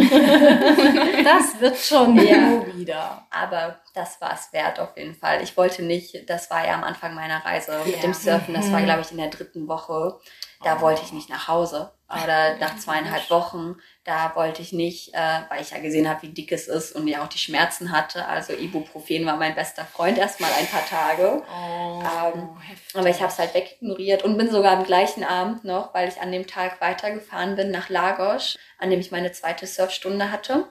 [1.24, 2.24] Das wird schon Ja.
[2.38, 2.76] ja.
[2.76, 3.28] wieder.
[3.30, 5.42] Aber das war es wert auf jeden Fall.
[5.44, 7.86] Ich wollte nicht, das war ja am Anfang meiner Reise Ja.
[7.86, 8.86] mit dem Surfen, das war Mhm.
[8.86, 10.20] glaube ich in der dritten Woche.
[10.64, 10.82] Da Oh.
[10.82, 11.92] wollte ich nicht nach Hause.
[12.12, 16.30] Oder nach zweieinhalb Wochen, da wollte ich nicht, äh, weil ich ja gesehen habe, wie
[16.30, 18.26] dick es ist und ja auch die Schmerzen hatte.
[18.26, 21.44] Also Ibuprofen war mein bester Freund erstmal ein paar Tage.
[21.48, 22.96] Oh, Ähm, heftig.
[22.96, 26.20] Aber ich habe es halt wegignoriert und bin sogar am gleichen Abend noch, weil ich
[26.20, 30.68] an dem Tag weitergefahren bin nach Lagos, an dem ich meine zweite Surfstunde hatte,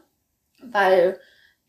[0.60, 1.20] weil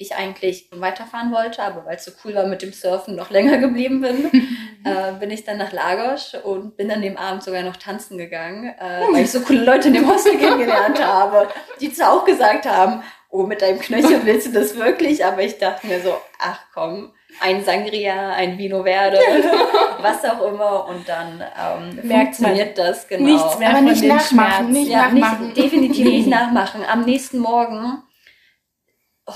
[0.01, 3.57] ich eigentlich weiterfahren wollte, aber weil es so cool war mit dem Surfen noch länger
[3.57, 4.25] geblieben bin,
[4.85, 8.73] äh, bin ich dann nach Lagos und bin an dem Abend sogar noch tanzen gegangen,
[8.79, 11.49] äh, weil ich so coole Leute in dem Hostel kennengelernt habe,
[11.81, 15.57] die zwar auch gesagt haben, oh, mit deinem Knöchel willst du das wirklich, aber ich
[15.57, 19.17] dachte mir so, ach komm, ein Sangria, ein Vino Verde,
[20.01, 23.25] was auch immer und dann ähm, Merkt funktioniert das, genau.
[23.25, 24.71] Nichts mehr Aber von nicht den nachmachen, Schmerzen.
[24.71, 25.45] nicht ja, nachmachen.
[25.47, 26.85] nicht, definitiv nicht nachmachen.
[26.89, 28.01] Am nächsten Morgen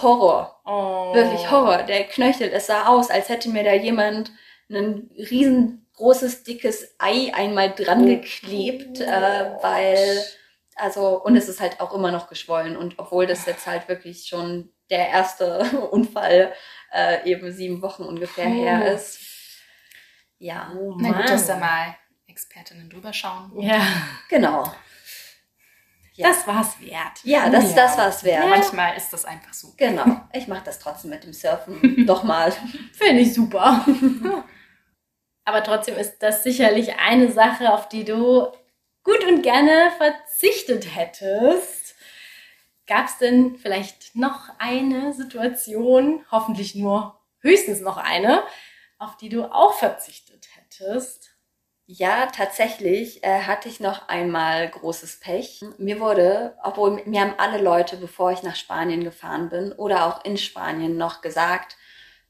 [0.02, 0.60] Horror.
[0.66, 1.14] Oh.
[1.14, 1.84] Wirklich Horror.
[1.84, 4.32] Der Knöchel, es sah aus, als hätte mir da jemand
[4.70, 10.24] ein riesengroßes, dickes Ei einmal dran geklebt, äh, weil,
[10.76, 12.76] also, und es ist halt auch immer noch geschwollen.
[12.78, 15.60] Und obwohl das jetzt halt wirklich schon der erste
[15.92, 16.54] Unfall
[16.92, 18.54] äh, eben sieben Wochen ungefähr Oh.
[18.54, 19.20] her ist.
[20.40, 21.96] Ja, Oh, Na gut, dass da mal
[22.28, 23.52] Expertinnen drüber schauen.
[23.62, 23.82] Ja,
[24.30, 24.64] genau.
[26.16, 26.28] Ja.
[26.30, 27.24] das war's wert.
[27.24, 27.76] Ja, das, Ja.
[27.76, 28.48] das war's wert.
[28.48, 29.74] Manchmal ist das einfach so.
[29.78, 30.06] Genau.
[30.32, 32.06] Ich mache das trotzdem mit dem Surfen.
[32.08, 32.54] Doch mal.
[32.94, 33.84] Finde ich super.
[35.46, 38.48] Aber trotzdem ist das sicherlich eine Sache, auf die du
[39.04, 41.96] gut und gerne verzichtet hättest.
[42.88, 48.44] Gab es denn vielleicht noch eine Situation, hoffentlich nur höchstens noch eine,
[49.00, 51.33] auf die du auch verzichtet hättest?
[51.86, 55.62] Ja, tatsächlich äh, hatte ich noch einmal großes Pech.
[55.78, 60.24] Mir wurde, obwohl mir haben alle Leute, bevor ich nach Spanien gefahren bin oder auch
[60.24, 61.76] in Spanien noch gesagt,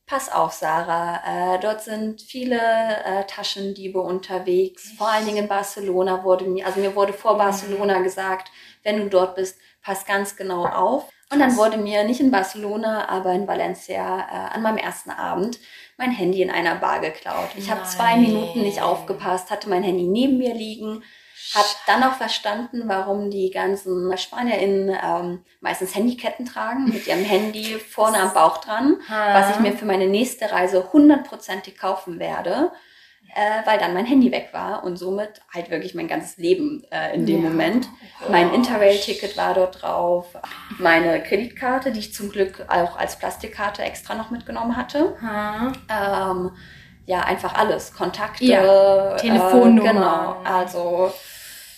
[0.08, 4.92] pass auf, Sarah, äh, dort sind viele äh, Taschendiebe unterwegs.
[4.98, 9.10] Vor allen Dingen in Barcelona wurde mir, also mir wurde vor Barcelona gesagt, wenn du
[9.10, 11.10] dort bist, pass ganz genau auf.
[11.34, 15.60] Und dann wurde mir nicht in Barcelona, aber in Valencia äh, an meinem ersten Abend
[15.98, 17.50] mein Handy in einer Bar geklaut.
[17.56, 18.16] Ich habe zwei.
[18.18, 21.04] Minuten nicht aufgepasst, hatte mein Handy neben mir liegen,
[21.54, 27.78] habe dann auch verstanden, warum die ganzen SpanierInnen ähm, meistens Handyketten tragen, mit ihrem Handy
[27.80, 28.98] vorne am Bauch dran,
[29.34, 32.72] was ich mir für meine nächste Reise hundertprozentig kaufen werde,
[33.36, 37.16] äh, weil dann mein Handy weg war und somit halt wirklich mein ganzes Leben äh,
[37.16, 37.50] in dem Ja.
[37.50, 37.88] Moment.
[38.30, 40.28] Mein Interrail-Ticket war dort drauf,
[40.80, 45.16] meine Kreditkarte, die ich zum Glück auch als Plastikkarte extra noch mitgenommen hatte.
[45.22, 45.72] Ha.
[46.32, 46.52] Ähm,
[47.06, 47.94] ja, einfach alles.
[47.94, 49.96] Kontakte, Ja, Äh, Telefonnummern.
[49.96, 50.38] genau.
[50.46, 51.12] Also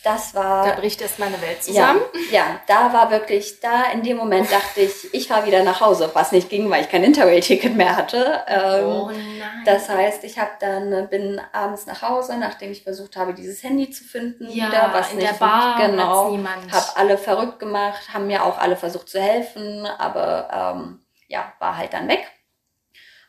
[0.05, 0.65] das war.
[0.65, 2.01] Da bricht erst meine Welt ja, zusammen.
[2.31, 6.11] ja, da war wirklich, da in dem Moment dachte ich, ich fahre wieder nach Hause,
[6.13, 8.43] was nicht ging, weil ich kein Interrail-Ticket mehr hatte.
[8.47, 9.63] Ähm, oh nein.
[9.65, 13.89] das heißt, ich habe dann bin abends nach Hause, nachdem ich versucht habe, dieses Handy
[13.89, 16.29] zu finden, ja, wieder, was in nicht der Bar genau.
[16.29, 16.71] niemand.
[16.71, 21.77] Hab alle verrückt gemacht, haben mir auch alle versucht zu helfen, aber ähm, ja, war
[21.77, 22.31] halt dann weg.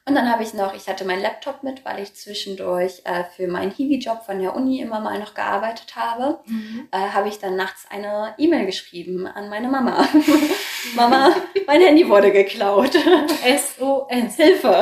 [0.09, 3.49] Und dann habe ich noch, ich hatte meinen Laptop mit, weil ich zwischendurch äh, für
[3.49, 6.89] meinen Hiwi-Job von der Uni immer mal noch gearbeitet habe, Mhm.
[6.93, 10.07] äh, habe ich dann nachts eine E-Mail geschrieben an meine Mama.
[10.95, 11.35] Mama,
[11.67, 12.93] mein Handy wurde geklaut.
[12.95, 14.37] SOS.
[14.37, 14.81] Hilfe.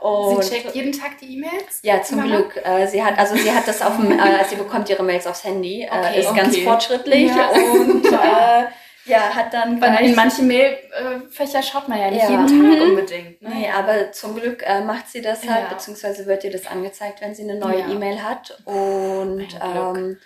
[0.00, 1.80] Und Sie checkt jeden Tag die E-Mails?
[1.82, 2.36] ja, zum Mama?
[2.36, 2.60] Glück.
[2.64, 5.42] Äh, sie hat, also sie hat das auf dem, äh, sie bekommt ihre Mails aufs
[5.42, 6.64] Handy, äh, Okay, ist ganz okay.
[6.64, 7.48] fortschrittlich Ja.
[7.72, 8.66] und äh,
[9.08, 12.30] ja, hat dann Weil in manche Mailfächer schaut man ja nicht Ja.
[12.30, 12.72] jeden Mhm.
[12.78, 13.42] Tag unbedingt.
[13.42, 13.48] Ne?
[13.54, 15.68] Nee, aber zum Glück äh, macht sie das halt, Ja.
[15.68, 17.88] beziehungsweise wird ihr das angezeigt, wenn sie eine neue Ja.
[17.90, 18.58] E-Mail hat.
[18.64, 20.18] Und ähm,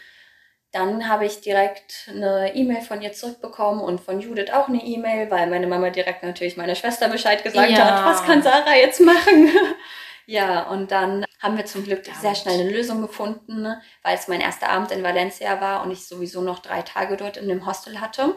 [0.73, 5.31] dann habe ich direkt eine E-Mail von ihr zurückbekommen und von Judith auch eine E-Mail,
[5.31, 9.51] weil meine Mama direkt natürlich meiner Schwester Bescheid gesagt hat, was kann Sarah jetzt machen?
[10.27, 13.67] ja, und dann haben wir zum Glück sehr schnell eine Lösung gefunden,
[14.03, 17.37] weil es mein erster Abend in Valencia war und ich sowieso noch drei Tage dort
[17.37, 18.37] in dem Hostel hatte.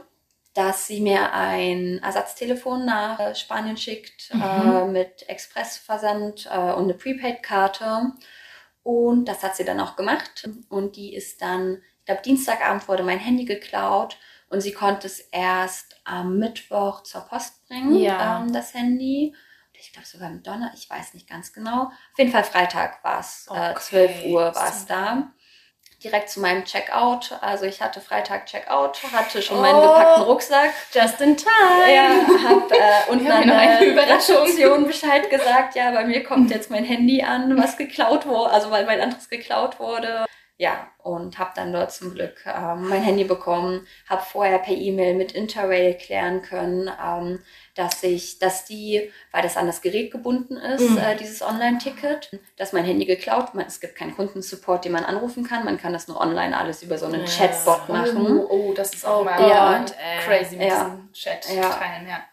[0.55, 4.41] Dass sie mir ein Ersatztelefon nach äh, Spanien schickt Mhm.
[4.41, 8.13] äh, mit Expressversand äh, und eine Prepaid-Karte.
[8.83, 10.47] Und das hat sie dann auch gemacht.
[10.69, 14.17] Und die ist dann, ich glaube, Dienstagabend wurde mein Handy geklaut
[14.49, 18.41] und sie konnte es erst am Mittwoch zur Post bringen, Ja.
[18.41, 19.35] ähm, das Handy.
[19.77, 21.83] Ich glaube sogar am Donner, ich weiß nicht ganz genau.
[21.87, 23.79] Auf jeden Fall Freitag war es, äh, Okay.
[23.79, 25.31] 12 Uhr war es da.
[26.05, 27.31] Direkt zu meinem Checkout.
[27.41, 29.81] Also ich hatte Freitag Checkout, hatte schon meinen Oh.
[29.81, 30.71] gepackten Rucksack.
[30.93, 31.51] Just in time.
[31.91, 32.09] Ja,
[32.47, 34.45] hab äh, an hier noch eine Überraschung.
[34.85, 38.85] Bescheid gesagt, ja, bei mir kommt jetzt mein Handy an, was geklaut wurde, also weil
[38.85, 40.25] mein anderes geklaut wurde.
[40.57, 45.13] Ja, und habe dann dort zum Glück ähm, mein Handy bekommen, habe vorher per E-Mail
[45.13, 47.39] mit Interrail klären können, ähm,
[47.75, 50.97] dass ich, dass die, weil das an das Gerät gebunden ist, Mhm.
[50.97, 55.43] äh, dieses Online-Ticket, dass mein Handy geklaut, man, es gibt keinen Kundensupport, den man anrufen
[55.47, 57.27] kann, man kann das nur online alles über so einen Ja.
[57.27, 58.39] Chatbot machen.
[58.39, 59.75] Oh, oh, das ist auch mal Ja.
[59.85, 60.19] ey.
[60.25, 60.85] crazy mit Ja.
[60.85, 61.79] diesem Chat Ja.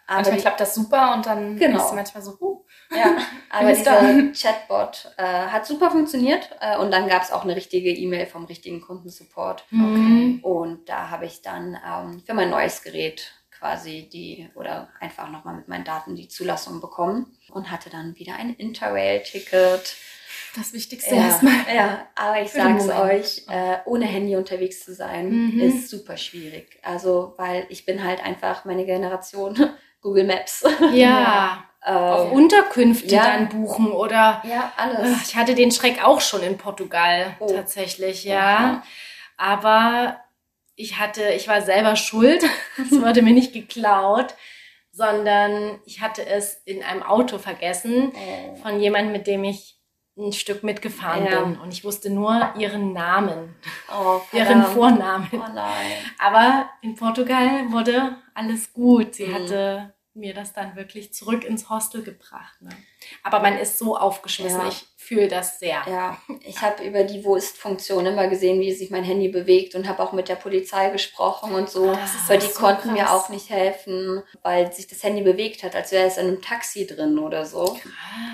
[0.08, 1.76] manchmal klappt das super und dann Genau.
[1.78, 2.58] ist es manchmal so, huh.
[2.94, 3.16] Ja,
[3.50, 4.00] aber dieser?
[4.34, 8.44] Chatbot äh, hat super funktioniert äh, und dann gab es auch eine richtige E-Mail vom
[8.44, 9.64] richtigen Kundensupport.
[9.70, 10.40] Mhm.
[10.42, 15.54] Und da habe ich dann ähm, für mein neues Gerät quasi die oder einfach nochmal
[15.56, 19.96] mit meinen Daten die Zulassung bekommen und hatte dann wieder ein Interrail-Ticket.
[20.56, 21.54] Das Wichtigste Ja, erstmal.
[21.74, 23.00] ja, aber ich sag's Moment.
[23.00, 25.60] euch, äh, ohne Handy unterwegs zu sein, Mhm.
[25.60, 26.78] ist super schwierig.
[26.82, 29.54] Also, weil ich bin halt einfach meine Generation
[30.02, 30.64] Google Maps.
[30.92, 31.64] Ja.
[31.84, 33.24] Auch ähm, Unterkünfte Ja.
[33.24, 35.22] dann buchen oder ja, alles.
[35.28, 37.52] Ich hatte den Schreck auch schon in Portugal, Oh.
[37.52, 38.82] tatsächlich, ja.
[39.36, 40.18] Aber
[40.76, 42.44] ich hatte, ich war selber schuld.
[42.78, 44.34] Es wurde mir nicht geklaut,
[44.92, 48.56] sondern ich hatte es in einem Auto vergessen Oh.
[48.62, 49.78] von jemandem, mit dem ich
[50.16, 51.40] ein Stück mitgefahren Ja.
[51.40, 51.58] bin.
[51.58, 53.56] Und ich wusste nur ihren Namen,
[53.90, 54.62] Oh, ihren.
[54.64, 55.28] Vornamen.
[55.32, 55.60] Oh.
[56.18, 59.14] Aber in Portugal wurde alles gut.
[59.14, 59.34] Sie Mhm.
[59.34, 62.60] hatte mir das dann wirklich zurück ins Hostel gebracht.
[62.60, 62.70] Ne?
[63.22, 64.60] Aber man ist so aufgeschmissen.
[64.60, 64.68] Ja.
[64.68, 65.82] Ich fühle das sehr.
[65.88, 69.88] Ja, ich habe über die Wo ist-Funktion immer gesehen, wie sich mein Handy bewegt und
[69.88, 71.88] habe auch mit der Polizei gesprochen und so.
[72.28, 73.10] Weil auch die so konnten mir krass.
[73.24, 76.86] auch nicht helfen, weil sich das Handy bewegt hat, als wäre es in einem Taxi
[76.86, 77.76] drin oder so.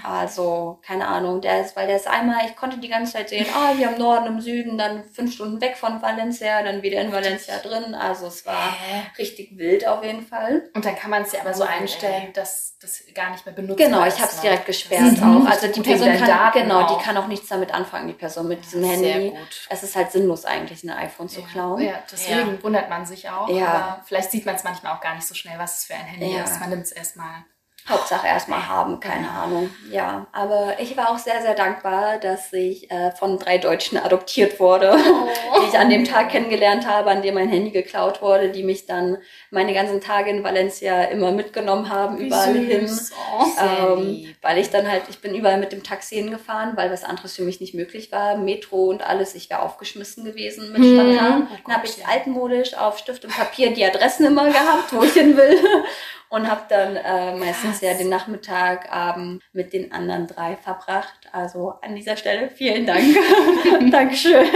[0.04, 3.46] Also, keine Ahnung, der ist, weil der ist einmal, ich konnte die ganze Zeit sehen,
[3.54, 7.12] ah, hier im Norden, im Süden, dann fünf Stunden weg von Valencia, dann wieder in
[7.12, 7.94] Valencia drin.
[7.94, 9.02] Also es war Hä?
[9.18, 10.70] richtig wild auf jeden Fall.
[10.74, 13.54] Und dann kann man es ja aber so Oh, einstellen, dass das gar nicht mehr
[13.54, 14.14] benutzt Genau, wird.
[14.14, 14.42] ich habe es ne?
[14.42, 15.44] direkt gesperrt auch.
[15.46, 16.26] Also die Person kann,
[16.62, 16.98] Genau, auch.
[16.98, 19.30] die kann auch nichts damit anfangen, die Person mit diesem Sehr Handy.
[19.30, 19.66] gut.
[19.70, 21.80] Es ist halt sinnlos eigentlich, ein iPhone zu klauen.
[21.82, 23.48] Ja, deswegen wundert man sich auch.
[23.48, 23.66] Ja.
[23.68, 26.04] Aber vielleicht sieht man es manchmal auch gar nicht so schnell, was es für ein
[26.06, 26.44] Handy Ja.
[26.44, 26.60] ist.
[26.60, 27.44] Man nimmt es erstmal.
[27.88, 29.70] Hauptsache erstmal haben, keine Ahnung.
[29.90, 34.60] Ja, aber ich war auch sehr, sehr dankbar, dass ich äh, von drei Deutschen adoptiert
[34.60, 34.96] wurde,
[35.62, 38.86] die ich an dem Tag kennengelernt habe, an dem mein Handy geklaut wurde, die mich
[38.86, 39.18] dann
[39.50, 42.90] meine ganzen Tage in Valencia immer mitgenommen haben, überall hin.
[43.32, 43.44] Oh.
[43.96, 47.36] Ähm, weil ich dann halt, ich bin überall mit dem Taxi hingefahren, weil was anderes
[47.36, 48.36] für mich nicht möglich war.
[48.36, 50.94] Metro und alles, ich wäre aufgeschmissen gewesen mit Mhm.
[50.94, 51.48] Spontan.
[51.50, 55.12] Oh dann habe ich altmodisch auf Stift und Papier die Adressen immer gehabt, wo ich
[55.12, 55.58] hin will.
[56.30, 61.28] Und habe dann äh, meistens ja den Nachmittag, Abend mit den anderen drei verbracht.
[61.32, 63.02] Also an dieser Stelle vielen Dank.
[63.90, 64.46] Dankeschön.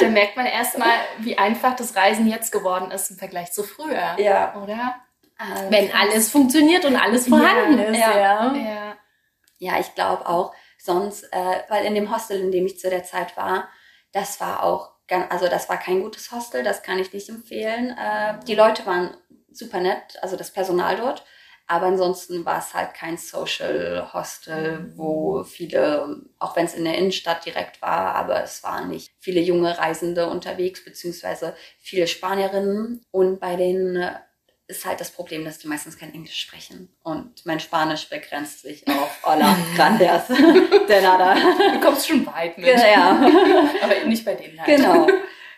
[0.00, 4.16] Da merkt man erstmal, wie einfach das Reisen jetzt geworden ist im Vergleich zu früher.
[4.18, 4.54] Ja.
[4.62, 4.96] Oder?
[5.38, 8.16] Äh, Wenn alles funktioniert und alles vorhanden Ja, ist, ja.
[8.18, 8.54] ja.
[8.54, 8.96] Ja.
[9.58, 10.52] Ja, ich glaube auch.
[10.78, 13.68] Sonst, äh, weil in dem Hostel, in dem ich zu der Zeit war,
[14.12, 17.96] das war auch, ganz, also das war kein gutes Hostel, das kann ich nicht empfehlen.
[17.96, 19.16] Äh, die Leute waren
[19.56, 21.24] super nett, also das Personal dort.
[21.66, 26.98] Aber ansonsten war es halt kein Social Hostel, wo viele, auch wenn es in der
[26.98, 33.00] Innenstadt direkt war, aber es waren nicht viele junge Reisende unterwegs, beziehungsweise viele Spanierinnen.
[33.10, 34.12] Und bei den äh,
[34.66, 36.94] ist halt das Problem, dass die meistens kein Englisch sprechen.
[37.02, 41.34] Und mein Spanisch begrenzt sich auf Hola, gracias, de nada.
[41.34, 42.66] Du kommst schon weit mit.
[42.66, 43.10] Ja,
[43.82, 44.76] Aber nicht bei denen halt.
[44.76, 45.06] genau.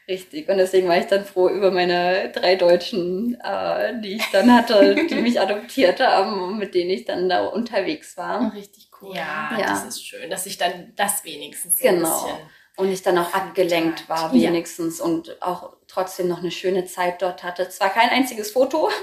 [0.09, 0.49] Richtig.
[0.49, 4.95] Und deswegen war ich dann froh über meine drei Deutschen, äh, die ich dann hatte,
[5.11, 8.53] die mich adoptiert haben und mit denen ich dann da unterwegs war.
[8.55, 9.17] Richtig cool.
[9.17, 9.67] Ja, Ja.
[9.67, 12.07] das ist schön, dass ich dann das wenigstens so Genau.
[12.07, 12.47] ein bisschen.
[12.77, 14.49] Und ich dann auch abgelenkt war Ja.
[14.51, 17.69] wenigstens und auch trotzdem noch eine schöne Zeit dort hatte.
[17.71, 18.91] Zwar kein einziges Foto,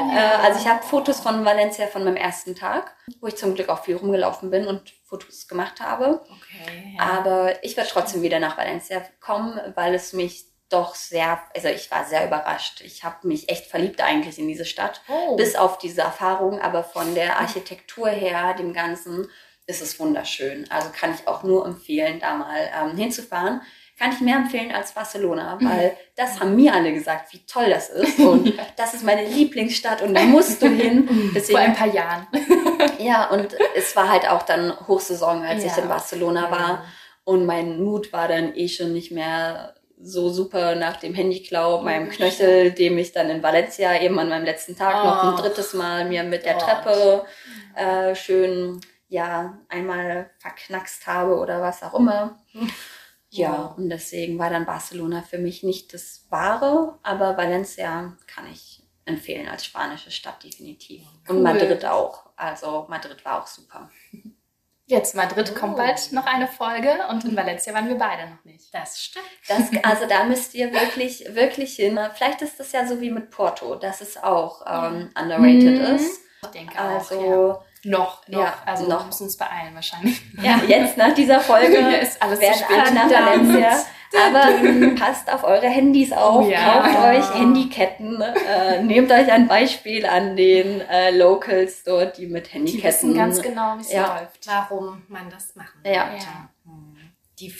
[0.00, 0.10] Oh.
[0.14, 3.68] Äh, also ich habe Fotos von Valencia von meinem ersten Tag, wo ich zum Glück
[3.68, 6.22] auch viel rumgelaufen bin und Fotos gemacht habe.
[6.22, 6.94] Okay.
[6.96, 7.02] Ja.
[7.18, 11.90] Aber ich werde trotzdem wieder nach Valencia kommen, weil es mich doch sehr, also ich
[11.90, 12.80] war sehr überrascht.
[12.82, 15.36] Ich habe mich echt verliebt eigentlich in diese Stadt, Oh.
[15.36, 19.30] bis auf diese Erfahrung, aber von der Architektur her, dem Ganzen,
[19.68, 20.64] ist es wunderschön.
[20.70, 23.60] Also kann ich auch nur empfehlen, da mal ähm, hinzufahren.
[23.98, 27.88] kann ich mehr empfehlen als Barcelona, weil das haben mir alle gesagt, wie toll das
[27.90, 31.08] ist und das ist meine Lieblingsstadt und da musst du hin.
[31.50, 32.26] Vor ein paar Jahren.
[32.98, 35.70] ja, und es war halt auch dann Hochsaison, als Ja.
[35.72, 36.84] ich in Barcelona war
[37.24, 42.04] und mein Mut war dann eh schon nicht mehr so super nach dem Handyklau, meinem
[42.04, 42.16] Logisch.
[42.18, 45.36] Knöchel, dem ich dann in Valencia eben an meinem letzten Tag noch ein Oh.
[45.42, 46.62] drittes Mal mir mit der Gott.
[46.62, 47.24] Treppe
[47.74, 52.38] äh, schön, ja, einmal verknackst habe oder was auch immer.
[53.30, 58.82] Ja, und deswegen war dann Barcelona für mich nicht das Wahre, aber Valencia kann ich
[59.04, 61.02] empfehlen als spanische Stadt definitiv.
[61.28, 61.36] Cool.
[61.36, 62.26] Und Madrid auch.
[62.36, 63.90] Also Madrid war auch super.
[64.86, 65.76] Jetzt Madrid kommt Oh.
[65.76, 68.72] bald noch eine Folge und in Valencia waren wir beide noch nicht.
[68.72, 69.26] Das stimmt.
[69.46, 71.98] Das, also da müsst ihr wirklich, wirklich hin.
[72.14, 75.94] Vielleicht ist das ja so wie mit Porto, dass es auch ähm, underrated Mhm.
[75.96, 76.20] ist.
[76.42, 77.64] Ich denke auch, ja.
[77.84, 78.40] Noch, noch.
[78.40, 79.00] Ja, also noch.
[79.00, 80.20] wir müssen uns beeilen wahrscheinlich.
[80.42, 82.76] ja, jetzt nach dieser Folge ist alles zu werden spät.
[82.78, 83.70] alle nach Valencia.
[84.26, 86.80] Aber passt auf eure Handys auf, Ja.
[86.80, 92.46] kauft euch Handyketten, äh, nehmt euch ein Beispiel an den äh, Locals dort, die mit
[92.46, 92.84] Die Handyketten.
[92.88, 94.18] wissen ganz genau, wie es Ja.
[94.18, 94.46] läuft.
[94.46, 95.92] Warum man das machen Ja.
[95.92, 96.48] Ja.
[97.40, 97.54] Die,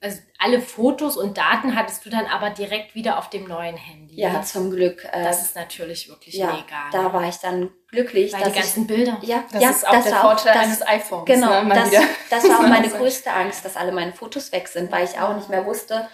[0.00, 4.14] also alle Fotos und Daten hattest du dann aber direkt wieder auf dem neuen Handy.
[4.20, 5.04] ja, zum Glück.
[5.10, 6.90] Äh, Das ist natürlich wirklich ja, mega.
[6.92, 7.12] da ne?
[7.12, 9.18] war ich dann glücklich, Weil dass die ganzen Bilder.
[9.22, 11.24] ich, ja, Das ja, ist auch das der war Vorteil das, eines iPhones.
[11.26, 11.74] Genau, ne?
[11.74, 11.90] Das,
[12.30, 15.34] das war auch meine größte Angst, dass alle meine Fotos weg sind, weil ich auch
[15.34, 16.08] nicht mehr wusste.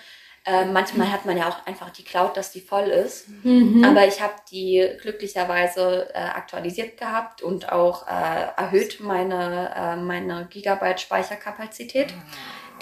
[0.46, 3.28] Äh, manchmal hat man ja auch einfach die Cloud, dass die voll ist.
[3.44, 3.84] Mhm.
[3.84, 10.46] Aber ich habe die glücklicherweise äh, aktualisiert gehabt und auch äh, erhöht meine, äh, meine
[10.48, 12.14] Gigabyte Speicherkapazität,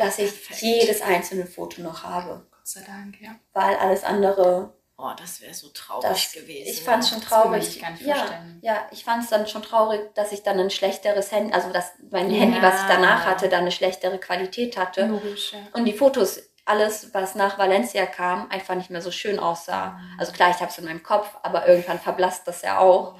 [0.00, 0.62] dass ich Perfekt.
[0.62, 2.46] jedes einzelne Foto noch habe.
[2.50, 3.34] Gott sei Dank, ja.
[3.52, 6.68] Weil alles andere, oh, das wäre so traurig das, gewesen.
[6.70, 7.64] ich fand es schon Das kann traurig.
[7.64, 8.58] sich gar nicht ja, vorstellen.
[8.62, 11.92] ja, ich fand es dann schon traurig, dass ich dann ein schlechteres Handy, also dass
[12.10, 12.40] mein Ja.
[12.40, 15.06] Handy, was ich danach hatte, dann eine schlechtere Qualität hatte.
[15.06, 15.58] Logisch, ja.
[15.72, 19.98] Und die Fotos, alles, was nach Valencia kam, einfach nicht mehr so schön aussah.
[20.18, 23.14] Also klar, ich habe es in meinem Kopf, aber irgendwann verblasst das ja auch.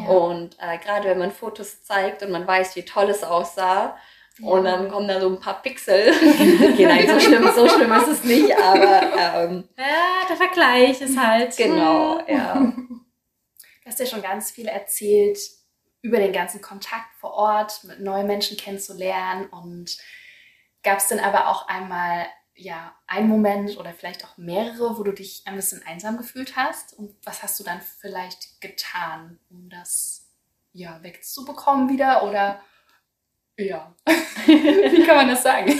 [0.00, 0.06] Ja.
[0.08, 3.94] Und äh, gerade wenn man Fotos zeigt und man weiß, wie toll es aussah,
[4.40, 6.10] und dann kommen da so ein paar Pixel.
[6.12, 11.16] okay, nein, so schlimm, so schlimm ist es nicht, aber ähm, Ja, der Vergleich ist
[11.16, 11.56] halt.
[11.56, 12.54] genau, ja.
[12.54, 15.38] Du hast ja schon ganz viel erzählt
[16.02, 19.46] über den ganzen Kontakt vor Ort, mit neuen Menschen kennenzulernen.
[19.46, 19.98] Und
[20.82, 22.26] gab es denn aber auch einmal
[22.56, 26.92] ja einen Moment oder vielleicht auch mehrere, wo du dich ein bisschen einsam gefühlt hast?
[26.92, 30.28] Und was hast du dann vielleicht getan, um das
[30.72, 32.24] ja wegzubekommen wieder?
[32.24, 32.60] Oder
[33.58, 33.94] ja,
[34.46, 35.70] wie kann man das sagen?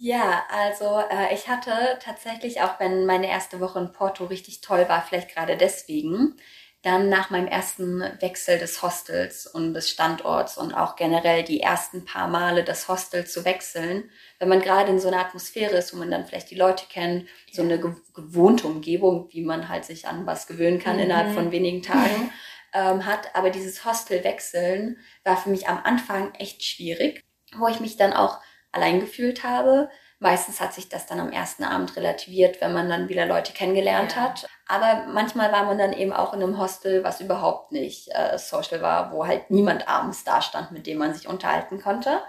[0.00, 4.88] Ja, also äh, ich hatte tatsächlich, auch wenn meine erste Woche in Porto richtig toll
[4.88, 6.36] war, vielleicht gerade deswegen,
[6.82, 12.04] dann nach meinem ersten Wechsel des Hostels und des Standorts und auch generell die ersten
[12.04, 15.98] paar Male das Hostel zu wechseln, wenn man gerade in so einer Atmosphäre ist, wo
[15.98, 20.06] man dann vielleicht die Leute kennt, so eine ge gewohnte Umgebung, wie man halt sich
[20.06, 21.00] an was gewöhnen kann Mhm.
[21.00, 22.30] innerhalb von wenigen Tagen
[22.72, 23.34] ähm, hat.
[23.34, 27.24] Aber dieses Hostel wechseln war für mich am Anfang echt schwierig,
[27.56, 28.40] wo ich mich dann auch
[28.72, 29.88] allein gefühlt habe.
[30.20, 34.16] Meistens hat sich das dann am ersten Abend relativiert, wenn man dann wieder Leute kennengelernt
[34.16, 34.22] Ja.
[34.22, 34.46] hat.
[34.66, 38.82] Aber manchmal war man dann eben auch in einem Hostel, was überhaupt nicht äh, social
[38.82, 42.20] war, wo halt niemand abends da stand, mit dem man sich unterhalten konnte.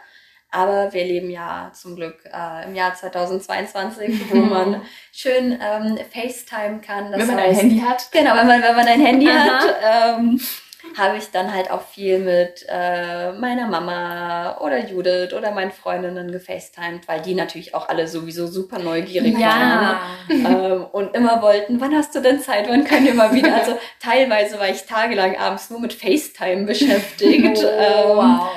[0.51, 4.81] Aber wir leben ja zum Glück äh, im Jahr 2022, wo man
[5.11, 7.11] schön ähm, FaceTime kann.
[7.11, 8.11] Das Wenn man ein heißt- Handy hat.
[8.11, 10.39] Genau, wenn man, wenn man ein Handy hat, ähm,
[10.97, 16.31] habe ich dann halt auch viel mit äh, meiner Mama oder Judith oder meinen Freundinnen
[16.31, 20.01] gefacetimed, weil die natürlich auch alle sowieso super neugierig waren Ja.
[20.29, 23.53] ähm, und immer wollten, wann hast du denn Zeit, wann können wir mal wieder?
[23.55, 27.59] Also teilweise war ich tagelang abends nur mit FaceTime beschäftigt.
[27.63, 28.49] Oh, ähm, wow.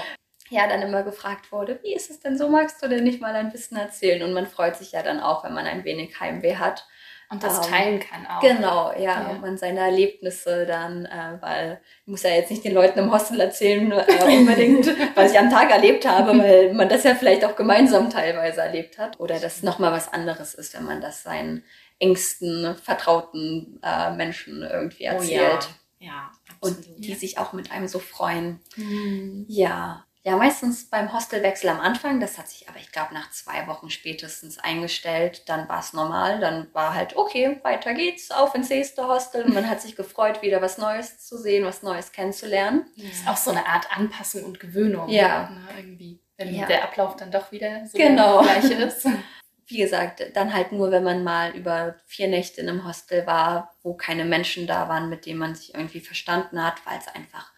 [0.53, 3.35] Ja, dann immer gefragt wurde, wie ist es denn so, magst du denn nicht mal
[3.35, 4.23] ein bisschen erzählen?
[4.23, 6.87] Und man freut sich ja dann auch, wenn man ein wenig Heimweh hat.
[7.31, 8.41] Und das Ähm, teilen kann auch.
[8.41, 9.29] Genau, ja, Ja.
[9.31, 13.11] und man seine Erlebnisse dann, äh, weil ich muss ja jetzt nicht den Leuten im
[13.11, 14.87] Hostel erzählen, äh, unbedingt,
[15.17, 18.99] was ich am Tag erlebt habe, weil man das ja vielleicht auch gemeinsam teilweise erlebt
[18.99, 19.19] hat.
[19.19, 21.65] Oder dass nochmal was anderes ist, wenn man das seinen
[21.99, 25.41] engsten, vertrauten äh, Menschen irgendwie Oh erzählt.
[25.41, 25.59] ja.
[26.05, 26.99] Ja, Und absolut.
[26.99, 28.59] die sich auch mit einem so freuen.
[28.77, 29.47] Mhm.
[29.49, 30.05] Ja.
[30.25, 33.91] Ja, meistens beim Hostelwechsel am Anfang, das hat sich aber, ich glaube, nach zwei Wochen
[33.91, 35.49] spätestens eingestellt.
[35.49, 39.43] Dann war es normal, dann war halt, okay, weiter geht's, auf ins nächste Hostel.
[39.45, 42.87] Und man hat sich gefreut, wieder was Neues zu sehen, was Neues kennenzulernen.
[42.97, 45.09] Das ist auch so eine Art Anpassung und Gewöhnung.
[45.09, 45.51] Ja.
[45.51, 46.21] Ne, irgendwie.
[46.37, 46.67] Wenn Ja.
[46.67, 48.43] der Ablauf dann doch wieder so Genau.
[48.45, 49.09] der gleiche ist.
[49.67, 53.75] Wie gesagt, dann halt nur, wenn man mal über vier Nächte in einem Hostel war,
[53.83, 57.52] wo keine Menschen da waren, mit denen man sich irgendwie verstanden hat, weil es einfach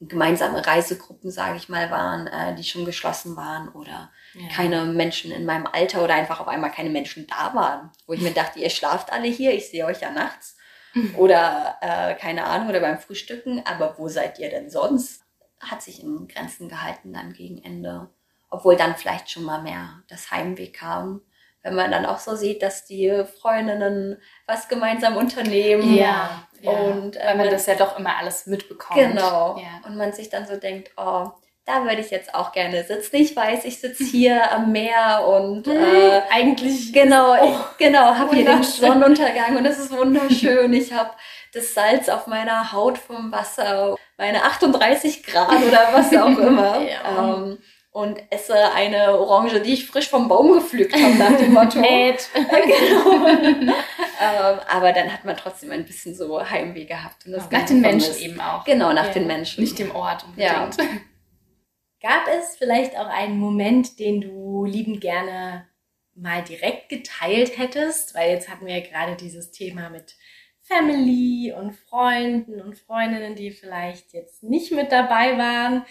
[0.00, 4.48] gemeinsame Reisegruppen, sage ich mal, waren, äh, die schon geschlossen waren oder ja.
[4.54, 8.20] keine Menschen in meinem Alter oder einfach auf einmal keine Menschen da waren, wo ich
[8.20, 10.56] mir dachte, ihr schlaft alle hier, ich sehe euch ja nachts
[11.16, 15.22] oder äh, keine Ahnung oder beim Frühstücken, aber wo seid ihr denn sonst?
[15.60, 18.10] Hat sich in Grenzen gehalten dann gegen Ende,
[18.50, 21.22] obwohl dann vielleicht schon mal mehr das Heimweh kam
[21.66, 25.96] wenn man dann auch so sieht, dass die Freundinnen was gemeinsam unternehmen.
[25.96, 28.98] Ja, und äh, weil man das ja doch immer alles mitbekommt.
[28.98, 29.58] Genau.
[29.58, 29.86] Ja.
[29.88, 31.30] Und man sich dann so denkt, oh,
[31.66, 33.16] da würde ich jetzt auch gerne sitzen.
[33.16, 38.44] Ich weiß, ich sitze hier am Meer und äh, eigentlich genau, oh, genau, habe hier
[38.44, 40.72] den Sonnenuntergang und es ist wunderschön.
[40.72, 41.10] Ich habe
[41.52, 46.80] das Salz auf meiner Haut vom Wasser, meine 38 Grad oder was auch immer.
[46.82, 47.34] ja.
[47.34, 47.58] ähm,
[47.96, 51.80] und esse eine Orange, die ich frisch vom Baum gepflückt habe, nach dem Motto.
[51.80, 53.72] genau.
[53.72, 57.24] ähm, aber dann hat man trotzdem ein bisschen so Heimweh gehabt.
[57.24, 58.64] Und das nach den Menschen eben auch.
[58.64, 59.12] Genau, nach ja.
[59.14, 59.64] den Menschen.
[59.64, 60.76] Nicht dem Ort unbedingt.
[60.76, 60.84] Ja.
[62.02, 65.66] Gab es vielleicht auch einen Moment, den du liebend gerne
[66.14, 68.14] mal direkt geteilt hättest?
[68.14, 70.16] Weil jetzt hatten wir ja gerade dieses Thema mit
[70.60, 75.86] Family und Freunden und Freundinnen, die vielleicht jetzt nicht mit dabei waren.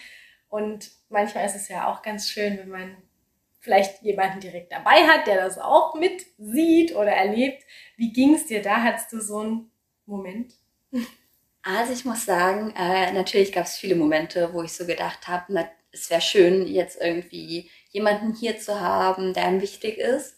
[0.49, 2.97] Und manchmal ist es ja auch ganz schön, wenn man
[3.59, 7.63] vielleicht jemanden direkt dabei hat, der das auch mit sieht oder erlebt.
[7.97, 8.83] Wie ging es dir da?
[8.83, 9.71] Hattest du so einen
[10.05, 10.53] Moment?
[11.63, 15.67] Also ich muss sagen, äh, natürlich gab es viele Momente, wo ich so gedacht habe,
[15.91, 20.37] es wäre schön, jetzt irgendwie jemanden hier zu haben, der einem wichtig ist.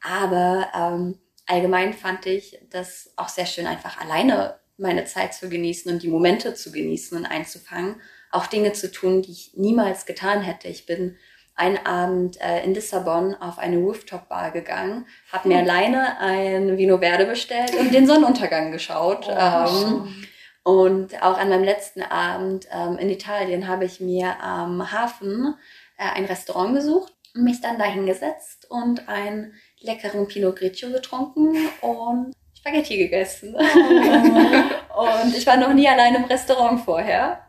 [0.00, 5.92] Aber ähm, allgemein fand ich das auch sehr schön, einfach alleine meine Zeit zu genießen
[5.92, 8.00] und die Momente zu genießen und einzufangen
[8.32, 10.68] auch Dinge zu tun, die ich niemals getan hätte.
[10.68, 11.16] Ich bin
[11.54, 15.68] einen Abend äh, in Lissabon auf eine Rooftop-Bar gegangen, habe mir hm.
[15.68, 19.28] alleine ein Vino Verde bestellt und den Sonnenuntergang geschaut.
[19.28, 20.26] Oh, ähm,
[20.64, 25.54] und auch an meinem letzten Abend ähm, in Italien habe ich mir am Hafen
[25.98, 31.56] äh, ein Restaurant gesucht und mich dann da hingesetzt und einen leckeren Pinot Grigio getrunken
[31.80, 33.56] und Spaghetti gegessen.
[34.94, 35.02] Oh.
[35.24, 37.40] und ich war noch nie allein im Restaurant vorher.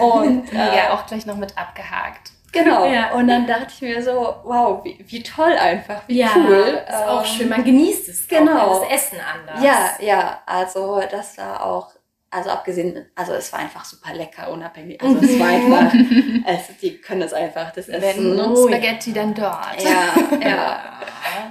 [0.00, 2.32] Und äh, ja, auch gleich noch mit abgehakt.
[2.52, 2.84] Genau.
[2.84, 3.12] Ja.
[3.12, 6.82] Und dann dachte ich mir so, wow, wie, wie toll einfach, wie ja, cool.
[6.88, 8.28] Ist ähm, auch schön, man genießt es.
[8.28, 8.58] Genau.
[8.58, 9.62] Auch, das Essen anders.
[9.62, 10.40] Ja, ja.
[10.46, 11.90] Also das war auch,
[12.30, 15.00] also abgesehen, also es war einfach super lecker, unabhängig.
[15.00, 15.94] Also es war einfach,
[16.46, 18.36] es, die können es einfach, das Essen.
[18.36, 19.82] Wenn oh, Spaghetti dann dort.
[19.82, 20.82] Ja, ja.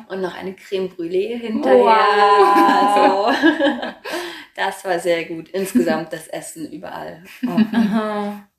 [0.10, 1.78] Und noch eine Creme Brûlée hinterher.
[1.78, 3.28] Wow.
[3.28, 3.40] Also,
[4.60, 5.50] das war sehr gut.
[5.50, 7.24] Insgesamt das Essen überall.
[7.48, 7.58] Oh,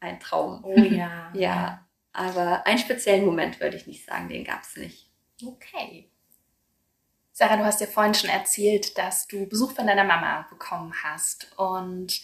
[0.01, 0.65] ein Traum.
[0.65, 1.31] Oh ja.
[1.35, 5.11] Ja, aber einen speziellen Moment würde ich nicht sagen, den gab es nicht.
[5.47, 6.11] Okay.
[7.33, 11.53] Sarah, du hast ja vorhin schon erzählt, dass du Besuch von deiner Mama bekommen hast.
[11.57, 12.21] Und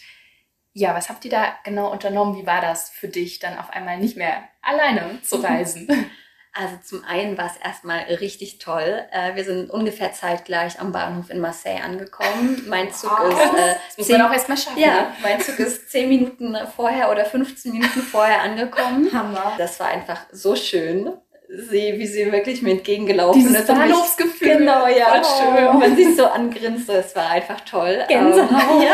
[0.73, 2.35] ja, was habt ihr da genau unternommen?
[2.35, 5.87] Wie war das für dich, dann auf einmal nicht mehr alleine zu reisen?
[6.59, 9.03] Also zum einen war es erstmal richtig toll.
[9.11, 12.63] Äh, wir sind ungefähr zeitgleich am Bahnhof in Marseille angekommen.
[12.67, 14.79] Mein Zug oh, ist äh, muss man auch erstmal schaffen.
[14.79, 15.07] Ja, ne?
[15.21, 19.11] mein Zug ist zehn Minuten vorher oder 15 Minuten vorher angekommen.
[19.13, 19.53] Hammer.
[19.59, 21.11] Das war einfach so schön.
[21.47, 23.67] Sie, wie sie wirklich mir entgegengelaufen Dieses ist.
[23.67, 24.57] Bahnhofsgefühl.
[24.57, 25.21] Genau, ja.
[25.21, 25.55] Oh.
[25.55, 25.67] Schön.
[25.67, 28.03] Und man sich so angrinste, es war einfach toll.
[28.07, 28.49] Gänsehaut.
[28.51, 28.81] Ähm,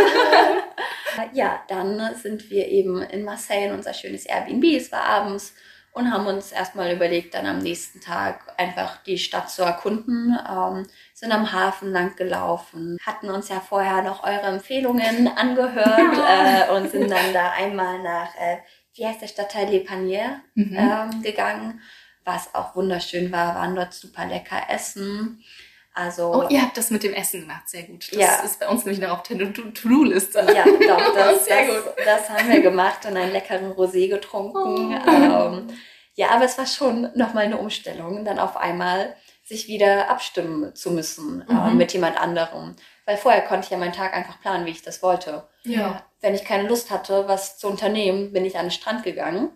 [1.18, 1.30] ja.
[1.32, 4.66] ja, dann sind wir eben in Marseille in unser schönes Airbnb.
[4.66, 5.54] Es war abends
[5.94, 10.88] und haben uns erstmal überlegt, dann am nächsten Tag einfach die Stadt zu erkunden, ähm,
[11.14, 16.92] sind am Hafen lang gelaufen, hatten uns ja vorher noch eure Empfehlungen angehört äh, und
[16.92, 18.58] sind dann da einmal nach, äh,
[18.96, 20.76] wie heißt der Stadtteil Le Panier mhm.
[20.78, 21.80] ähm, gegangen,
[22.26, 25.44] was auch wunderschön war, waren dort super lecker essen.
[25.96, 28.12] Also, oh, ihr habt das mit dem Essen gemacht, sehr gut.
[28.12, 28.36] Das ja.
[28.44, 30.40] ist bei uns nämlich noch auf der To-Do-Liste.
[30.40, 31.94] Ja, doch, das, sehr das, gut.
[32.04, 35.00] das haben wir gemacht und einen leckeren Rosé getrunken.
[35.06, 35.10] Oh.
[35.10, 35.68] Ähm,
[36.16, 40.92] ja, aber es war schon nochmal eine Umstellung, dann auf einmal sich wieder abstimmen zu
[40.92, 41.78] müssen äh, mhm.
[41.78, 42.76] mit jemand anderem.
[43.06, 45.48] Weil vorher konnte ich ja meinen Tag einfach planen, wie ich das wollte.
[45.64, 46.04] Ja.
[46.22, 49.52] Wenn ich keine Lust hatte, was zu unternehmen, bin ich an den Strand gegangen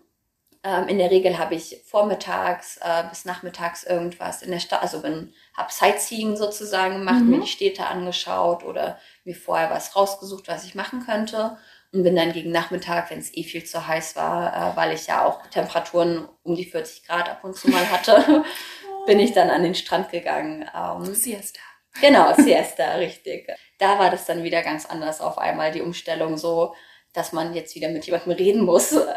[0.67, 5.01] ähm, in der Regel habe ich vormittags äh, bis nachmittags irgendwas in der Stadt, also
[5.01, 7.29] bin, habe Sightseeing sozusagen gemacht, mhm.
[7.29, 11.57] mir die Städte angeschaut oder mir vorher was rausgesucht, was ich machen könnte
[11.93, 15.07] und bin dann gegen Nachmittag, wenn es eh viel zu heiß war, äh, weil ich
[15.07, 18.43] ja auch Temperaturen um die 40 Grad ab und zu mal hatte,
[19.05, 20.69] bin ich dann an den Strand gegangen.
[20.75, 21.61] Ähm, Siesta.
[22.01, 23.47] Genau, Siesta, richtig.
[23.77, 26.75] Da war das dann wieder ganz anders auf einmal, die Umstellung so,
[27.13, 28.93] dass man jetzt wieder mit jemandem reden muss.
[28.93, 28.99] Ähm,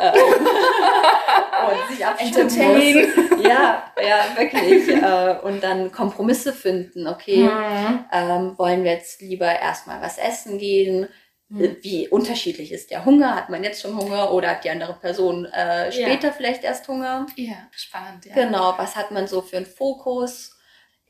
[1.70, 3.44] und sich abstimmen muss.
[3.44, 4.88] Ja, ja, wirklich.
[4.88, 7.06] Äh, und dann Kompromisse finden.
[7.06, 8.04] Okay, mhm.
[8.12, 11.08] ähm, wollen wir jetzt lieber erstmal was essen gehen?
[11.48, 11.76] Mhm.
[11.82, 13.34] Wie unterschiedlich ist der Hunger?
[13.34, 16.34] Hat man jetzt schon Hunger oder hat die andere Person äh, später ja.
[16.34, 17.26] vielleicht erst Hunger?
[17.36, 18.26] Ja, spannend.
[18.26, 18.34] Ja.
[18.34, 20.56] Genau, was hat man so für einen Fokus?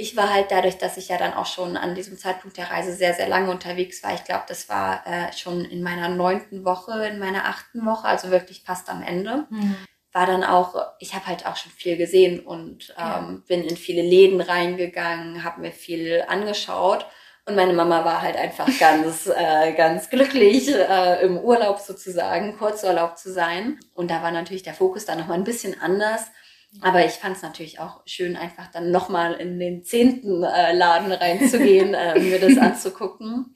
[0.00, 2.94] Ich war halt dadurch, dass ich ja dann auch schon an diesem Zeitpunkt der Reise
[2.94, 4.14] sehr, sehr lange unterwegs war.
[4.14, 8.30] Ich glaube, das war äh, schon in meiner neunten Woche, in meiner achten Woche, also
[8.30, 9.46] wirklich fast am Ende.
[9.50, 9.76] Mhm.
[10.12, 13.38] War dann auch, ich habe halt auch schon viel gesehen und ähm, ja.
[13.46, 17.06] bin in viele Läden reingegangen, habe mir viel angeschaut
[17.50, 23.18] und meine Mama war halt einfach ganz, äh, ganz glücklich, äh, im Urlaub sozusagen, Kurzurlaub
[23.18, 23.80] zu sein.
[23.94, 26.30] Und da war natürlich der Fokus dann nochmal ein bisschen anders.
[26.80, 31.10] Aber ich fand es natürlich auch schön, einfach dann nochmal in den zehnten äh, Laden
[31.10, 33.52] reinzugehen, äh, mir das anzugucken.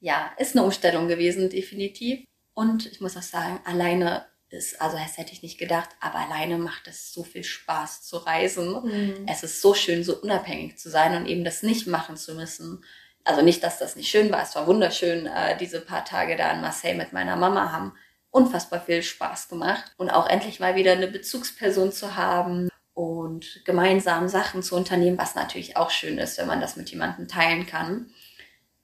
[0.00, 2.24] Ja, ist eine Umstellung gewesen, definitiv.
[2.54, 6.58] Und ich muss auch sagen, alleine ist, also das hätte ich nicht gedacht, aber alleine
[6.58, 8.82] macht es so viel Spaß zu reisen.
[8.82, 9.26] Mhm.
[9.28, 12.84] Es ist so schön, so unabhängig zu sein und eben das nicht machen zu müssen.
[13.22, 16.52] Also nicht, dass das nicht schön war, es war wunderschön, äh, diese paar Tage da
[16.52, 17.92] in Marseille mit meiner Mama haben
[18.30, 24.28] unfassbar viel Spaß gemacht und auch endlich mal wieder eine Bezugsperson zu haben und gemeinsam
[24.28, 28.10] Sachen zu unternehmen, was natürlich auch schön ist, wenn man das mit jemandem teilen kann.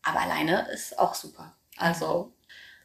[0.03, 1.57] Aber alleine ist auch super.
[1.77, 2.33] Also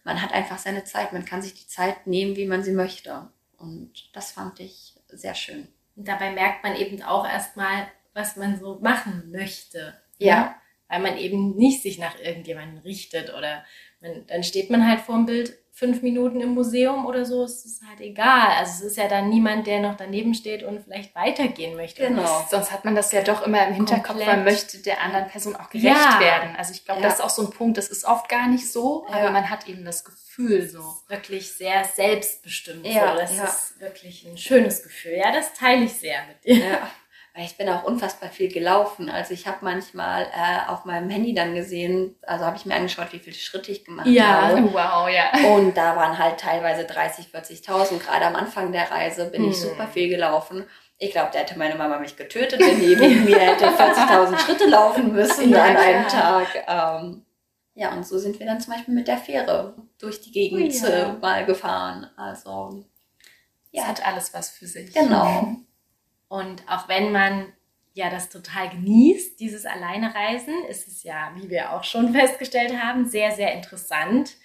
[0.03, 3.29] man hat einfach seine Zeit, man kann sich die Zeit nehmen, wie man sie möchte.
[3.57, 5.67] Und das fand ich sehr schön.
[5.95, 9.99] Und dabei merkt man eben auch erstmal, was man so machen möchte.
[10.17, 10.27] Ja.
[10.27, 13.63] ja weil man eben nicht sich nach irgendjemandem richtet oder
[14.01, 17.65] man, dann steht man halt vor dem Bild fünf Minuten im Museum oder so, es
[17.65, 18.49] ist halt egal.
[18.59, 22.05] Also es ist ja dann niemand, der noch daneben steht und vielleicht weitergehen möchte.
[22.05, 22.45] Genau.
[22.51, 24.27] Sonst hat man das ja doch immer im Hinterkopf, Komplett.
[24.27, 26.19] man möchte der anderen Person auch gerecht ja.
[26.19, 26.55] werden.
[26.55, 27.07] Also ich glaube, ja.
[27.07, 29.15] das ist auch so ein Punkt, das ist oft gar nicht so, ja.
[29.15, 30.83] aber man hat eben das Gefühl so.
[31.07, 32.85] wirklich sehr selbstbestimmt.
[32.85, 33.19] Ja, so.
[33.19, 35.13] Das ist wirklich ein schönes Gefühl.
[35.17, 36.63] Ja, das teile ich sehr mit dir.
[36.63, 36.91] Ja
[37.33, 39.09] weil ich bin auch unfassbar viel gelaufen.
[39.09, 43.13] Also ich habe manchmal äh, auf meinem Handy dann gesehen, also habe ich mir angeschaut,
[43.13, 44.63] wie viele Schritte ich gemacht ja, habe.
[44.73, 45.31] wow, ja.
[45.49, 47.99] Und da waren halt teilweise 30, 40.000.
[47.99, 49.51] Gerade am Anfang der Reise bin hm.
[49.51, 50.65] ich super viel gelaufen.
[50.97, 54.65] Ich glaube, da hätte meine Mama mich getötet, wenn die mit mir hätte 40.000 Schritte
[54.67, 56.07] laufen müssen ja, an einem ja.
[56.07, 56.47] Tag.
[56.67, 57.25] Ähm,
[57.73, 60.87] ja, und so sind wir dann zum Beispiel mit der Fähre durch die Gegend oh,
[60.87, 61.17] ja.
[61.19, 62.11] mal gefahren.
[62.17, 62.83] Also
[63.71, 63.83] ja.
[63.83, 64.93] Es hat alles was für sich.
[64.93, 65.55] Genau.
[66.31, 67.51] Und auch wenn man
[67.91, 73.05] ja das total genießt, dieses Alleinereisen, ist es ja, wie wir auch schon festgestellt haben,
[73.05, 74.37] sehr, sehr interessant,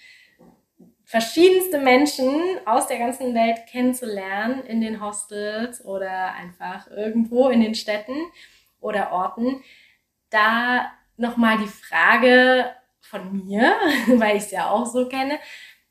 [1.04, 7.76] verschiedenste Menschen aus der ganzen Welt kennenzulernen in den Hostels oder einfach irgendwo in den
[7.76, 8.16] Städten
[8.80, 9.62] oder Orten.
[10.30, 13.76] Da nochmal die Frage von mir,
[14.08, 15.38] weil ich es ja auch so kenne,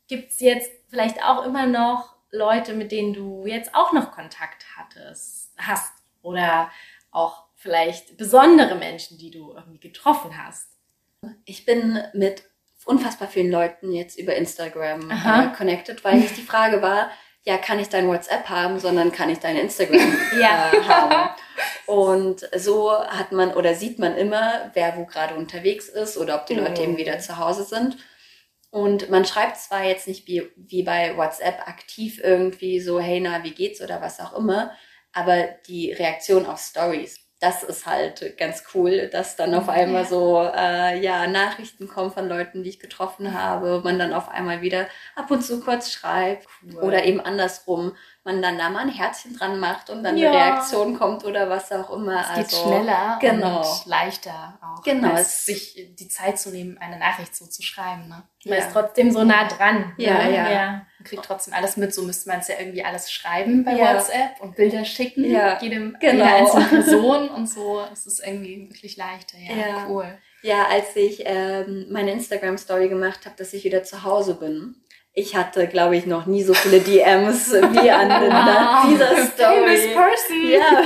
[0.09, 4.65] gibt es jetzt vielleicht auch immer noch Leute, mit denen du jetzt auch noch Kontakt
[4.75, 5.44] hattest?
[5.57, 6.71] Hast oder
[7.11, 10.69] auch vielleicht besondere Menschen, die du irgendwie getroffen hast?
[11.45, 12.43] Ich bin mit
[12.85, 17.09] unfassbar vielen Leuten jetzt über Instagram äh, connected, weil nicht die Frage war,
[17.43, 20.71] ja, kann ich dein WhatsApp haben, sondern kann ich dein Instagram ja.
[20.71, 21.35] äh, haben.
[21.85, 26.47] Und so hat man oder sieht man immer, wer wo gerade unterwegs ist oder ob
[26.47, 26.89] die Leute mhm.
[26.89, 27.97] eben wieder zu Hause sind.
[28.71, 33.43] Und man schreibt zwar jetzt nicht wie, wie bei WhatsApp aktiv irgendwie so, hey, na,
[33.43, 34.71] wie geht's oder was auch immer,
[35.15, 40.07] aber die Reaktion auf Stories, das ist halt ganz cool, dass dann auf einmal ja.
[40.07, 44.61] so äh, ja Nachrichten kommen von Leuten, die ich getroffen habe, man dann auf einmal
[44.61, 46.83] wieder ab und zu kurz schreibt cool.
[46.83, 47.95] oder eben andersrum
[48.25, 50.31] man dann da mal ein Herzchen dran macht und dann ja.
[50.31, 52.21] eine Reaktion kommt oder was auch immer.
[52.21, 53.59] Es geht also, schneller genau.
[53.59, 54.83] und leichter auch.
[54.83, 55.13] Genau.
[55.13, 58.07] Als sich die Zeit zu nehmen, eine Nachricht so zu schreiben.
[58.09, 58.23] Ne?
[58.45, 58.65] Man ja.
[58.65, 59.93] ist trotzdem so nah dran.
[59.97, 60.35] Ja, ne?
[60.35, 60.51] ja.
[60.51, 60.71] ja.
[60.97, 61.93] Man kriegt trotzdem alles mit.
[61.93, 63.93] So müsste man es ja irgendwie alles schreiben bei ja.
[63.93, 65.23] WhatsApp und Bilder schicken.
[65.23, 65.61] Ja.
[65.61, 66.13] Jedem, genau.
[66.13, 67.81] Jeder einzelnen Person und so.
[67.93, 69.37] Es ist irgendwie wirklich leichter.
[69.37, 69.87] Ja, ja.
[69.87, 70.17] cool.
[70.41, 74.75] Ja, als ich ähm, meine Instagram-Story gemacht habe, dass ich wieder zu Hause bin,
[75.17, 79.93] ich hatte, glaube ich, noch nie so viele DMs wie an wow, dieser Story.
[79.93, 80.49] Person.
[80.49, 80.83] Ja,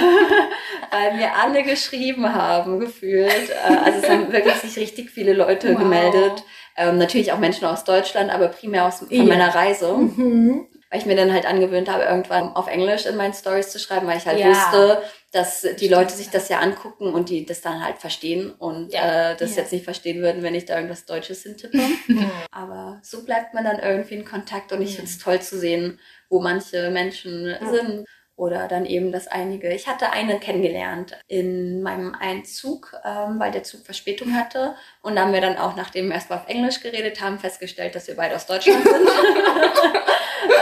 [0.92, 3.50] weil mir alle geschrieben haben, gefühlt.
[3.50, 5.80] Äh, also es haben wirklich sich richtig viele Leute wow.
[5.80, 6.44] gemeldet.
[6.78, 9.24] Ähm, natürlich auch Menschen aus Deutschland, aber primär aus, von ja.
[9.24, 9.94] meiner Reise.
[9.98, 13.80] Mhm weil ich mir dann halt angewöhnt habe, irgendwann auf Englisch in meinen Stories zu
[13.80, 14.50] schreiben, weil ich halt ja.
[14.50, 18.92] wusste, dass die Leute sich das ja angucken und die das dann halt verstehen und
[18.92, 19.32] ja.
[19.32, 19.62] äh, das ja.
[19.62, 21.80] jetzt nicht verstehen würden, wenn ich da irgendwas Deutsches hintippe.
[22.52, 26.00] Aber so bleibt man dann irgendwie in Kontakt und ich finde es toll zu sehen,
[26.30, 28.06] wo manche Menschen sind
[28.40, 29.74] oder dann eben das einige.
[29.74, 34.76] Ich hatte eine kennengelernt in meinem Einzug, ähm, weil der Zug Verspätung hatte.
[35.02, 38.08] Und da haben wir dann auch, nachdem wir erstmal auf Englisch geredet haben, festgestellt, dass
[38.08, 39.10] wir beide aus Deutschland sind.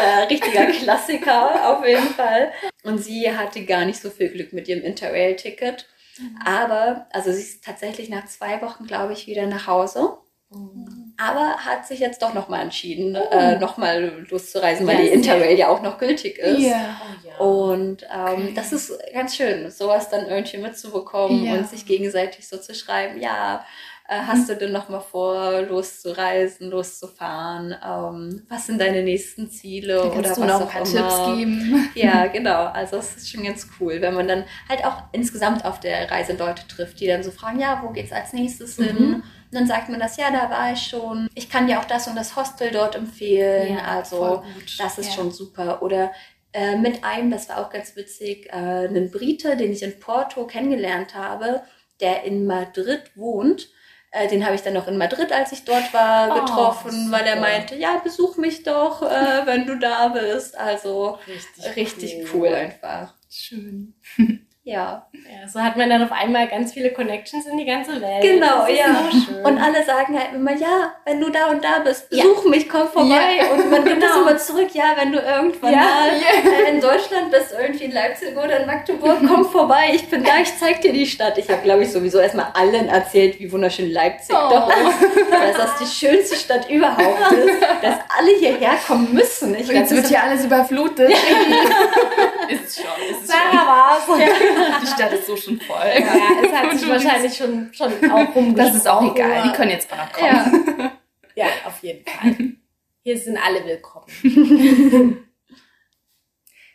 [0.03, 2.51] äh, richtiger Klassiker auf jeden Fall.
[2.83, 5.85] Und sie hatte gar nicht so viel Glück mit ihrem Interrail-Ticket.
[6.17, 6.39] Mhm.
[6.43, 10.17] Aber, also sie ist tatsächlich nach zwei Wochen, glaube ich, wieder nach Hause.
[10.49, 11.13] Mhm.
[11.17, 13.35] aber hat sich jetzt doch nochmal entschieden, Oh.
[13.35, 15.15] äh, nochmal loszureisen, weil Ja, die sehr.
[15.35, 16.59] Interrail ja auch noch gültig ist.
[16.59, 17.01] Ja.
[17.01, 17.37] Oh ja.
[17.45, 18.53] Und ähm, Okay.
[18.55, 21.53] das ist ganz schön, sowas dann irgendwie mitzubekommen Ja.
[21.53, 23.65] und sich gegenseitig so zu schreiben, ja,
[24.07, 27.75] äh, hast du denn noch mal vor, loszureisen, loszufahren?
[27.83, 30.83] Ähm, was sind deine nächsten Ziele oder kannst was du noch ein paar?
[30.83, 31.89] Tipps geben.
[31.95, 32.65] Ja, genau.
[32.65, 36.33] Also es ist schon ganz cool, wenn man dann halt auch insgesamt auf der Reise
[36.33, 38.95] Leute trifft, die dann so fragen, ja, wo geht's als nächstes hin?
[38.97, 39.13] Mhm.
[39.15, 41.27] Und dann sagt man das, ja, da war ich schon.
[41.33, 43.77] Ich kann dir auch das und das Hostel dort empfehlen.
[43.77, 44.43] voll also
[44.77, 45.13] das ist Ja.
[45.15, 45.81] schon super.
[45.81, 46.11] Oder
[46.53, 50.45] äh, mit einem, das war auch ganz witzig, äh, einen Brite, den ich in Porto
[50.47, 51.61] kennengelernt habe,
[51.99, 53.69] der in Madrid wohnt.
[54.17, 57.25] Äh, den habe ich dann noch in Madrid, als ich dort war, Oh, getroffen, weil
[57.25, 60.57] er meinte, ja, besuch mich doch, äh, wenn du da bist.
[60.57, 63.13] Also richtig, richtig cool einfach.
[63.29, 63.93] Schön.
[64.69, 68.21] Ja, Ja, so hat man dann auf einmal ganz viele Connections in die ganze Welt.
[68.21, 68.85] Genau, das ist ja.
[69.11, 69.45] So schön.
[69.45, 72.23] und alle sagen halt immer, ja, wenn du da und da bist, Ja.
[72.25, 73.37] besuch mich, komm vorbei.
[73.39, 73.51] Ja.
[73.53, 74.27] Und man gibt das Genau.
[74.27, 75.79] immer zurück, ja, wenn du irgendwann Ja.
[75.79, 80.25] mal äh, in Deutschland bist, irgendwie in Leipzig oder in Magdeburg, komm vorbei, ich bin
[80.25, 81.37] da, ich zeig dir die Stadt.
[81.37, 84.49] Ich habe, glaube ich, sowieso erstmal allen erzählt, wie wunderschön Leipzig Oh.
[84.49, 89.55] doch ist, dass das die schönste Stadt überhaupt ist, dass alle hierher kommen müssen.
[89.55, 91.09] Ich Und jetzt glaub, wird hier alles überflutet.
[91.09, 92.85] ist es schon.
[93.09, 94.19] Ist es Sarah schon.
[94.19, 94.27] war's.
[94.81, 95.77] Die Stadt ist so schon voll.
[95.77, 98.55] Ja, es hat sich wahrscheinlich schon, schon auch rumgesprochen.
[98.55, 99.43] Das ist auch egal.
[99.43, 100.77] Die können jetzt mal noch kommen.
[100.79, 100.91] ja.
[101.35, 102.55] Ja, auf jeden Fall.
[103.03, 104.07] Hier sind alle willkommen.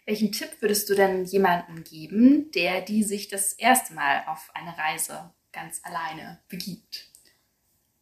[0.06, 4.78] Welchen Tipp würdest du denn jemandem geben, der die sich das erste Mal auf eine
[4.78, 7.10] Reise ganz alleine begibt?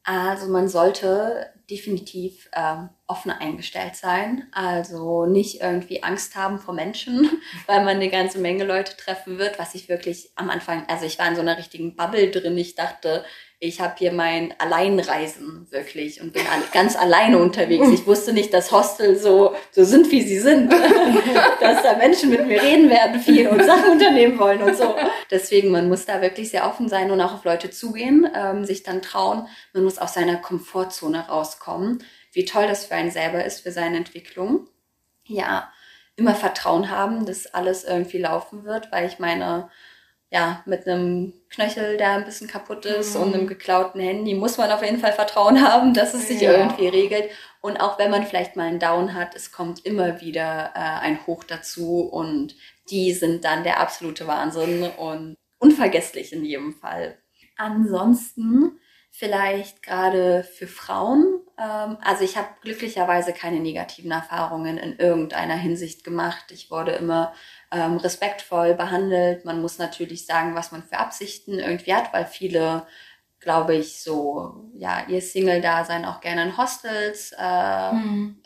[0.02, 4.48] Also man sollte definitiv ähm, offen eingestellt sein.
[4.52, 7.30] Also nicht irgendwie Angst haben vor Menschen,
[7.66, 11.18] weil man eine ganze Menge Leute treffen wird, was ich wirklich am Anfang, also ich
[11.18, 12.58] war in so einer richtigen Bubble drin.
[12.58, 13.24] Ich dachte,
[13.62, 16.42] ich habe hier mein Alleinreisen wirklich und bin
[16.72, 17.88] ganz alleine unterwegs.
[17.92, 20.72] Ich wusste nicht, dass Hostel so, so sind, wie sie sind.
[21.60, 24.96] dass da Menschen mit mir reden werden viel und Sachen unternehmen wollen und so.
[25.30, 28.82] Deswegen, man muss da wirklich sehr offen sein und auch auf Leute zugehen, ähm, sich
[28.82, 29.46] dann trauen.
[29.74, 32.02] Man muss aus seiner Komfortzone rauskommen.
[32.32, 34.68] Wie toll das für einen selber ist, für seine Entwicklung.
[35.26, 35.70] Ja,
[36.16, 39.68] immer Vertrauen haben, dass alles irgendwie laufen wird, weil ich meine,
[40.32, 43.22] ja, mit einem Knöchel, der ein bisschen kaputt ist Mhm.
[43.22, 46.52] und einem geklauten Handy muss man auf jeden Fall Vertrauen haben, dass es sich Ja.
[46.52, 47.30] irgendwie regelt.
[47.60, 51.26] Und auch wenn man vielleicht mal einen Down hat, es kommt immer wieder äh, ein
[51.26, 52.54] Hoch dazu und
[52.90, 57.18] die sind dann der absolute Wahnsinn und unvergesslich in jedem Fall.
[57.56, 58.78] Ansonsten
[59.10, 61.40] vielleicht gerade für Frauen.
[61.58, 66.46] Ähm, also ich habe glücklicherweise keine negativen Erfahrungen in irgendeiner Hinsicht gemacht.
[66.52, 67.34] Ich wurde immer
[67.70, 69.44] ähm, respektvoll behandelt.
[69.44, 72.86] Man muss natürlich sagen, was man für Absichten irgendwie hat, weil viele,
[73.40, 77.90] glaube ich, so, ja, ihr Single-Dasein auch gerne in Hostels äh,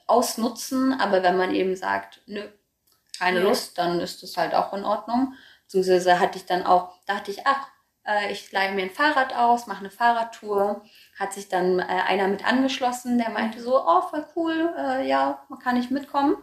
[0.06, 0.98] ausnutzen.
[1.00, 2.42] Aber wenn man eben sagt, nö,
[3.18, 3.44] keine Ja.
[3.48, 5.34] Lust, dann ist das halt auch in Ordnung.
[5.64, 7.68] Beziehungsweise hatte ich dann auch, dachte ich, ach,
[8.06, 10.82] äh, ich leihe mir ein Fahrrad aus, mache eine Fahrradtour.
[11.18, 15.46] Hat sich dann äh, einer mit angeschlossen, der meinte so, oh, voll cool, äh, ja,
[15.62, 16.36] kann ich mitkommen?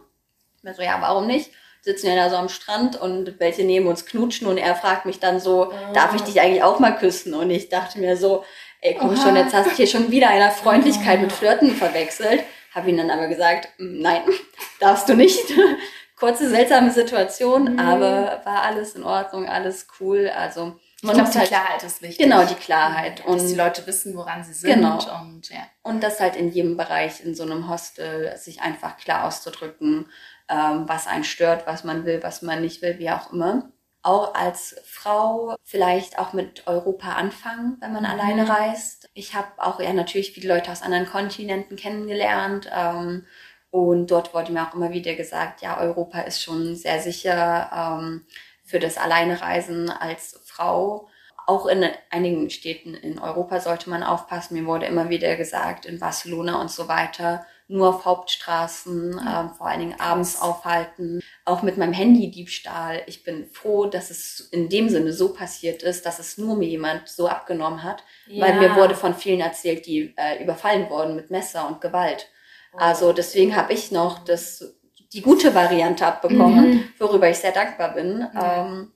[0.56, 1.52] Ich mir so, ja, warum nicht?
[1.82, 5.18] Sitzen ja da so am Strand und welche neben uns knutschen und er fragt mich
[5.20, 5.92] dann so, Ah.
[5.92, 7.34] darf ich dich eigentlich auch mal küssen?
[7.34, 8.44] Und ich dachte mir so,
[8.80, 9.16] ey, komm Oha.
[9.22, 12.44] schon, jetzt hast du hier schon wieder einer Freundlichkeit mit Flirten verwechselt.
[12.74, 14.22] Habe ihn dann aber gesagt, "Mm, nein,
[14.80, 15.42] darfst du nicht.
[16.16, 17.78] Kurze seltsame Situation, Mhm.
[17.80, 20.30] aber war alles in Ordnung, alles cool.
[20.34, 22.18] Also Ich glaube, muss die halt Klarheit ist wichtig.
[22.24, 24.72] genau die Klarheit Und dass die Leute wissen, woran sie sind.
[24.74, 24.94] Genau.
[25.20, 25.66] Und ja.
[25.82, 30.06] und das halt in jedem Bereich in so einem Hostel sich einfach klar auszudrücken,
[30.52, 33.72] ähm, was einen stört, was man will, was man nicht will, wie auch immer.
[34.02, 38.10] Auch als Frau vielleicht auch mit Europa anfangen, wenn man Mhm.
[38.10, 39.08] alleine reist.
[39.14, 42.68] Ich habe auch ja natürlich viele Leute aus anderen Kontinenten kennengelernt.
[42.74, 43.26] Ähm,
[43.70, 48.26] und dort wurde mir auch immer wieder gesagt, ja, Europa ist schon sehr sicher ähm,
[48.64, 51.08] für das Alleinereisen als Frau.
[51.46, 54.54] Auch in einigen Städten in Europa sollte man aufpassen.
[54.54, 59.66] Mir wurde immer wieder gesagt, in Barcelona und so weiter, nur auf Hauptstraßen, ähm, vor
[59.66, 61.20] allen Dingen abends aufhalten.
[61.44, 63.02] Auch mit meinem Handydiebstahl.
[63.06, 66.68] Ich bin froh, dass es in dem Sinne so passiert ist, dass es nur mir
[66.68, 68.04] jemand so abgenommen hat.
[68.38, 72.28] Weil mir wurde von vielen erzählt, die äh, überfallen wurden mit Messer und Gewalt.
[72.74, 74.74] Also deswegen habe ich noch das,
[75.12, 76.84] die gute Variante abbekommen, Mhm.
[76.98, 78.26] worüber ich sehr dankbar bin.
[78.34, 78.66] Ja.
[78.66, 78.92] Ähm,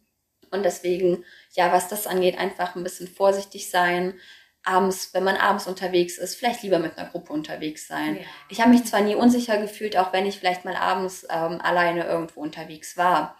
[0.50, 1.24] und deswegen,
[1.54, 4.14] ja, was das angeht, einfach ein bisschen vorsichtig sein.
[4.66, 8.16] Abends, wenn man abends unterwegs ist, vielleicht lieber mit einer Gruppe unterwegs sein.
[8.16, 8.22] Ja.
[8.48, 12.04] Ich habe mich zwar nie unsicher gefühlt, auch wenn ich vielleicht mal abends ähm, alleine
[12.04, 13.38] irgendwo unterwegs war.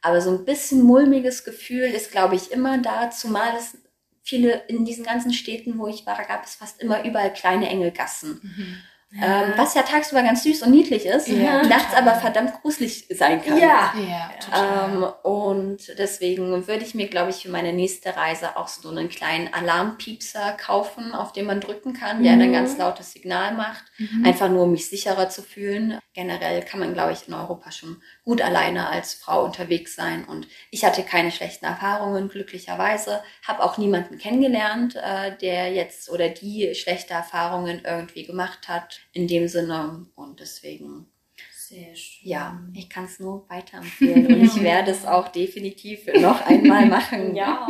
[0.00, 3.76] Aber so ein bisschen mulmiges Gefühl ist, glaube ich, immer da, zumal es
[4.22, 7.90] viele, in diesen ganzen Städten, wo ich war, gab es fast immer überall kleine enge
[7.90, 8.40] Gassen.
[8.42, 8.76] Mhm.
[9.10, 12.08] Ähm, was ja tagsüber ganz süß und niedlich ist, Ja, nachts total.
[12.08, 13.56] aber verdammt gruselig sein kann.
[13.58, 13.94] Ja.
[13.96, 14.90] Ja, total.
[14.90, 19.08] Ähm, und deswegen würde ich mir, glaube ich, für meine nächste Reise auch so einen
[19.08, 22.42] kleinen Alarmpiepser kaufen, auf den man drücken kann, der Mhm.
[22.42, 23.84] ein ganz lautes Signal macht.
[23.96, 24.26] Mhm.
[24.26, 25.98] Einfach nur, um mich sicherer zu fühlen.
[26.12, 30.24] Generell kann man, glaube ich, in Europa schon gut alleine als Frau unterwegs sein.
[30.26, 33.22] Und ich hatte keine schlechten Erfahrungen, glücklicherweise.
[33.46, 38.97] Habe auch niemanden kennengelernt, äh, der jetzt oder die schlechte Erfahrungen irgendwie gemacht hat.
[39.12, 40.06] In dem Sinne.
[40.14, 41.06] Und deswegen
[41.52, 42.28] Sehr schön.
[42.28, 47.34] ja, ich kann es nur weiterempfehlen und ich werde es auch definitiv noch einmal machen.
[47.34, 47.66] Ja.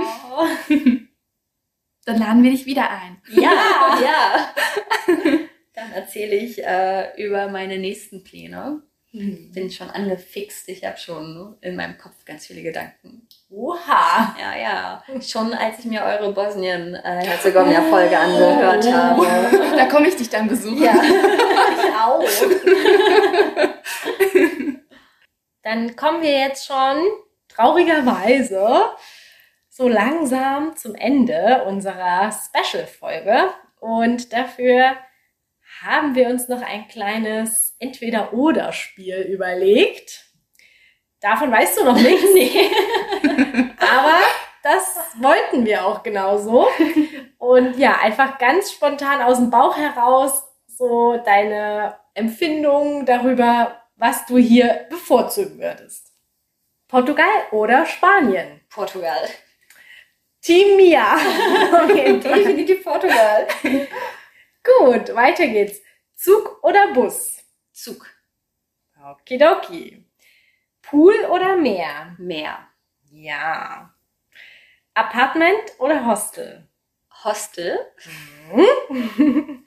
[2.05, 3.20] Dann laden wir dich wieder ein.
[3.33, 3.53] ja,
[4.03, 4.55] ja.
[5.74, 8.83] Dann erzähle ich äh, über meine nächsten Pläne.
[9.12, 10.68] Bin schon angefixt.
[10.68, 13.28] Ich habe schon in meinem Kopf ganz viele Gedanken.
[13.51, 14.34] Oha.
[14.38, 15.03] Ja, ja.
[15.22, 18.92] Schon als ich mir eure Bosnien-Herzegowina-Folge angehört Oh.
[18.92, 19.26] habe.
[19.76, 20.82] Da komme ich dich dann besuchen.
[20.82, 20.92] Ja.
[21.03, 22.22] Ich auch.
[25.62, 27.03] Dann kommen wir jetzt schon
[27.49, 28.86] traurigerweise
[29.68, 33.51] so langsam zum Ende unserer Special-Folge.
[33.80, 34.96] Und dafür
[35.82, 40.24] haben wir uns noch ein kleines Entweder-Oder-Spiel überlegt.
[41.21, 42.25] Davon weißt du noch nichts.
[42.35, 42.71] Nee.
[43.81, 44.21] Aber
[44.62, 46.69] das wollten wir auch genauso.
[47.39, 54.37] Und ja, einfach ganz spontan aus dem Bauch heraus so deine Empfindungen darüber, was du
[54.39, 56.12] hier bevorzugen würdest.
[56.87, 58.61] Portugal oder Spanien?
[58.71, 59.29] Portugal.
[60.41, 61.16] Team Mia.
[61.85, 63.47] Okay, Definitiv Portugal.
[64.64, 65.81] Gut, weiter geht's.
[66.14, 67.39] Zug oder Bus?
[67.73, 68.07] Zug.
[69.03, 70.08] Okidoki.
[70.91, 72.16] Pool oder Meer?
[72.18, 72.59] Meer.
[73.11, 73.93] Ja.
[74.95, 76.66] Apartment oder Hostel?
[77.24, 77.78] Hostel.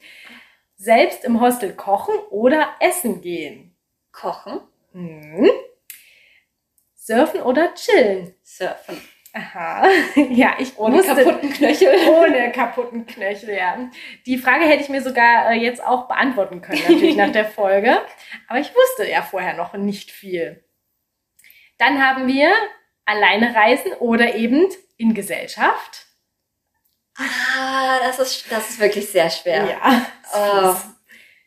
[0.76, 3.76] Selbst im Hostel kochen oder essen gehen?
[4.12, 4.62] Kochen.
[4.94, 5.50] Hm.
[6.96, 8.34] Surfen oder chillen?
[8.44, 9.00] Surfen.
[9.34, 9.88] Aha.
[10.30, 11.88] Ja, ich Ohne musste, kaputten Knöchel.
[12.10, 13.78] Ohne kaputten Knöchel, ja.
[14.26, 18.02] Die Frage hätte ich mir sogar äh, jetzt auch beantworten können, natürlich nach der Folge.
[18.48, 20.64] Aber ich wusste ja vorher noch nicht viel.
[21.82, 22.54] Dann haben wir
[23.06, 24.68] alleine reisen oder eben
[24.98, 26.06] in Gesellschaft.
[27.18, 29.66] Ah, das ist, das ist wirklich sehr schwer.
[29.66, 30.06] Ja.
[30.32, 30.76] Oh,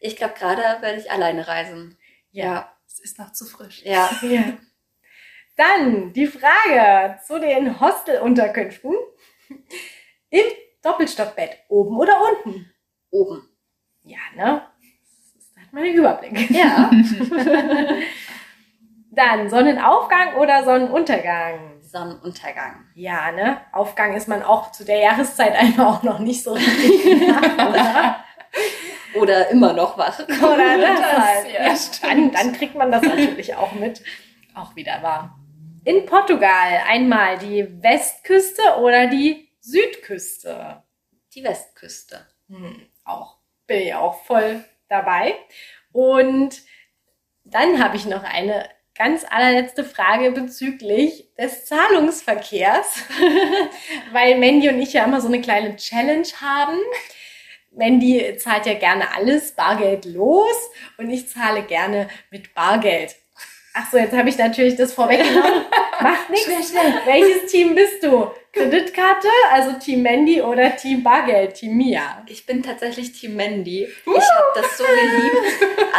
[0.01, 1.97] ich glaube, gerade werde ich alleine reisen.
[2.33, 2.77] Ja.
[2.85, 3.83] Es ist noch zu frisch.
[3.85, 4.11] Ja.
[4.23, 4.59] ja.
[5.57, 8.93] Dann die Frage zu den Hostelunterkünften.
[10.31, 10.47] Im
[10.83, 12.73] Doppelstockbett, oben oder unten?
[13.11, 13.49] Oben.
[14.03, 14.67] Ja, ne?
[15.37, 16.51] Das hat man den Überblick.
[16.51, 16.91] Ja.
[19.15, 21.81] Dann Sonnenaufgang oder Sonnenuntergang?
[21.83, 22.87] Sonnenuntergang.
[22.95, 23.61] Ja, ne?
[23.73, 28.17] Aufgang ist man auch zu der Jahreszeit einfach auch noch nicht so richtig wach, oder?
[29.15, 30.19] Oder immer noch wach.
[30.19, 31.53] Oder das, Das, halt.
[31.53, 34.03] ja, Ja, dann, dann kriegt man das natürlich auch mit.
[34.55, 35.39] Auch wieder wahr.
[35.85, 40.83] In Portugal einmal die Westküste oder die Südküste?
[41.35, 42.27] Die Westküste.
[42.49, 43.37] Hm, auch.
[43.67, 45.37] Bin ich auch voll dabei.
[45.93, 46.63] Und
[47.45, 53.03] dann habe ich noch eine ganz allerletzte Frage bezüglich des Zahlungsverkehrs,
[54.13, 56.79] weil Mandy und ich ja immer so eine kleine Challenge haben.
[57.73, 63.17] Mandy zahlt ja gerne alles Bargeld los und ich zahle gerne mit Bargeld.
[63.77, 65.65] Ach so, jetzt habe ich natürlich das vorweggenommen.
[66.01, 66.47] Macht nichts.
[66.47, 66.93] Schnell, schnell.
[67.05, 68.31] Welches Team bist du?
[68.53, 72.23] Kreditkarte, also Team Mandy oder Team Bargeld, Team Mia?
[72.29, 73.83] Ich bin tatsächlich Team Mandy.
[73.83, 75.24] Ich habe das so geliebt,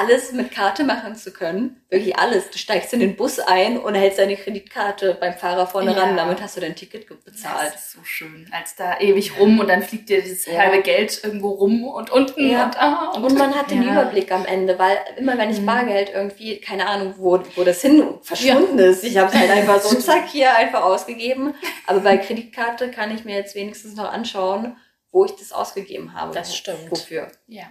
[0.06, 1.82] alles mit Karte machen zu können.
[1.90, 2.50] Wirklich alles.
[2.50, 6.00] Du steigst in den Bus ein und hältst deine Kreditkarte beim Fahrer vorne Ja.
[6.04, 6.18] ran.
[6.18, 7.74] Damit hast du dein Ticket ge- Das bezahlt.
[7.76, 8.50] ist so schön.
[8.52, 10.60] Als da ewig rum und dann fliegt dir das Ja.
[10.60, 12.66] halbe Geld irgendwo rum und unten Ja.
[12.66, 13.12] und ah.
[13.16, 13.84] Und man hat den.
[13.84, 15.66] Überblick am Ende, weil immer wenn ich Mhm.
[15.68, 19.80] Bargeld irgendwie, keine Ahnung, wo, wo das hin verschwunden ist, ich habe es halt einfach
[19.82, 21.54] so zack hier einfach ausgegeben.
[21.88, 24.76] Aber bei Kreditkarte kann ich mir jetzt wenigstens noch anschauen,
[25.12, 26.34] wo ich das ausgegeben habe.
[26.34, 26.90] Das stimmt.
[26.92, 27.28] Wofür?
[27.48, 27.64] Ja.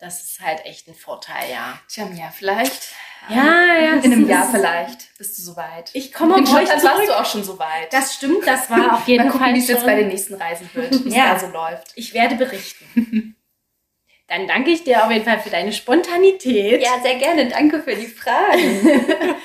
[0.00, 1.78] Das ist halt echt ein Vorteil, ja.
[1.88, 2.88] Tja, Mia, vielleicht.
[3.28, 3.92] Ja, ja.
[4.02, 5.90] In einem Jahr vielleicht bist du soweit.
[5.92, 7.06] Ich komme auf euch Schottland warst zurück.
[7.06, 7.92] du auch schon soweit.
[7.92, 10.34] Das stimmt, das war auf jeden Mal gucken, Fall wie es jetzt bei den nächsten
[10.34, 11.34] Reisen wird, wie es Ja.
[11.34, 11.92] da so läuft.
[11.96, 13.36] Ich werde berichten.
[14.28, 16.80] Dann danke ich dir auf jeden Fall für deine Spontanität.
[16.82, 17.48] Ja, sehr gerne.
[17.48, 18.86] Danke für die Fragen.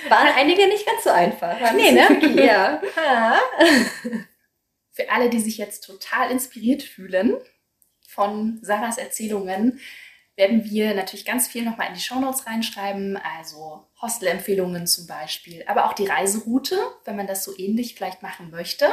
[0.09, 1.59] Waren einige nicht ganz so einfach.
[1.59, 2.05] Waren Nee, ne?
[2.07, 2.79] tricky, Ja.
[4.91, 7.35] Für alle, die sich jetzt total inspiriert fühlen
[8.07, 9.79] von Sarahs Erzählungen,
[10.35, 15.85] werden wir natürlich ganz viel nochmal in die Shownotes reinschreiben, also Hostelempfehlungen zum Beispiel, aber
[15.85, 18.87] auch die Reiseroute, wenn man das so ähnlich vielleicht machen möchte.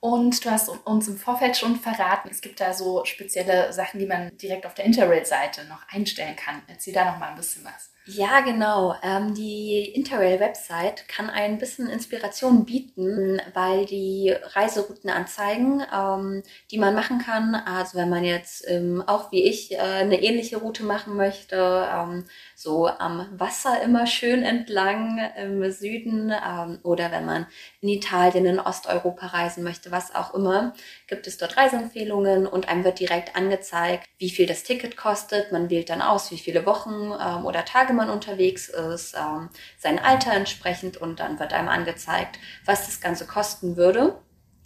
[0.00, 4.06] Und du hast uns im Vorfeld schon verraten, es gibt da so spezielle Sachen, die
[4.06, 6.60] man direkt auf der Interrail-Seite noch einstellen kann.
[6.66, 7.91] Erzähl da noch mal ein bisschen was.
[8.04, 8.96] Ja, genau.
[9.04, 16.42] Ähm, die Interrail-Website kann ein bisschen Inspiration bieten, weil die Reiserouten anzeigen, ähm,
[16.72, 17.54] die man machen kann.
[17.54, 21.56] Also wenn man jetzt ähm, auch wie ich äh, eine ähnliche Route machen möchte,
[21.94, 22.24] ähm,
[22.56, 27.46] so am Wasser immer schön entlang im Süden ähm, oder wenn man
[27.82, 30.74] in Italien, in Osteuropa reisen möchte, was auch immer,
[31.12, 35.52] gibt es dort Reiseempfehlungen und einem wird direkt angezeigt, wie viel das Ticket kostet.
[35.52, 39.98] Man wählt dann aus, wie viele Wochen ähm, oder Tage man unterwegs ist, ähm, sein
[39.98, 44.16] Alter entsprechend und dann wird einem angezeigt, was das Ganze kosten würde.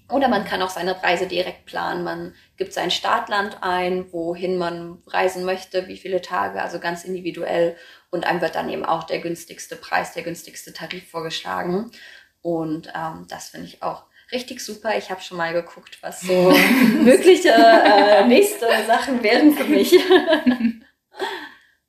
[0.09, 2.05] Oder man kann auch seine Reise direkt planen.
[2.05, 7.77] Man gibt sein Startland ein, wohin man reisen möchte, wie viele Tage, also ganz individuell.
[8.11, 11.91] Und einem wird dann eben auch der günstigste Preis, der günstigste Tarif vorgeschlagen.
[12.41, 14.97] Und ähm, das finde ich auch richtig super.
[14.97, 16.53] Ich habe schon mal geguckt, was so
[17.03, 19.93] mögliche äh, nächste Sachen wären für mich.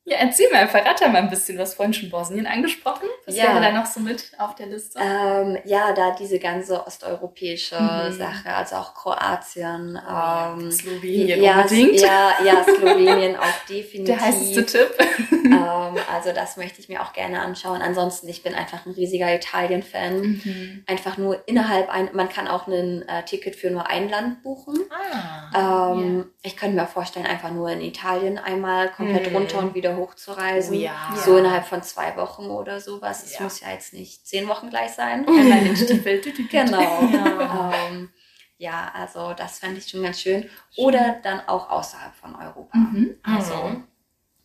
[0.10, 1.58] Ja, erzähl mal, verrate mal ein bisschen.
[1.58, 3.10] Du hast vorhin schon Bosnien angesprochen.
[3.26, 3.44] Was ja.
[3.44, 4.98] wäre da noch so mit auf der Liste?
[5.04, 8.14] Ähm, ja, da diese ganze osteuropäische mhm.
[8.14, 10.00] Sache, also auch Kroatien.
[10.10, 12.00] Ähm, Slowenien ja, unbedingt.
[12.00, 14.06] Ja, ja, Slowenien auch definitiv.
[14.06, 14.96] Der heißeste Tipp.
[15.44, 17.82] ähm, also das möchte ich mir auch gerne anschauen.
[17.82, 20.22] Ansonsten, ich bin einfach ein riesiger Italien-Fan.
[20.22, 20.84] Mhm.
[20.88, 24.80] Einfach nur innerhalb ein, man kann auch ein äh, Ticket für nur ein Land buchen.
[24.90, 26.26] Ah, ähm, yeah.
[26.44, 29.36] Ich könnte mir vorstellen, einfach nur in Italien einmal komplett mhm.
[29.36, 30.78] runter und wieder hochzureisen.
[30.78, 31.14] Oh, ja.
[31.16, 33.24] So innerhalb von zwei Wochen oder sowas.
[33.24, 33.44] Es ja.
[33.44, 35.28] muss ja jetzt nicht zehn Wochen gleich sein.
[35.28, 36.22] Einmal den Stiefel.
[36.50, 37.02] genau.
[37.12, 37.74] Ja.
[37.74, 38.10] Ähm,
[38.58, 40.50] ja, also das fände ich schon ganz schön.
[40.78, 42.78] Oder dann auch außerhalb von Europa.
[42.78, 43.16] Mhm.
[43.24, 43.88] Also mhm.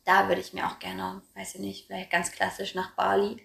[0.05, 3.41] da würde ich mir auch gerne, weiß ich nicht, vielleicht ganz klassisch nach Bali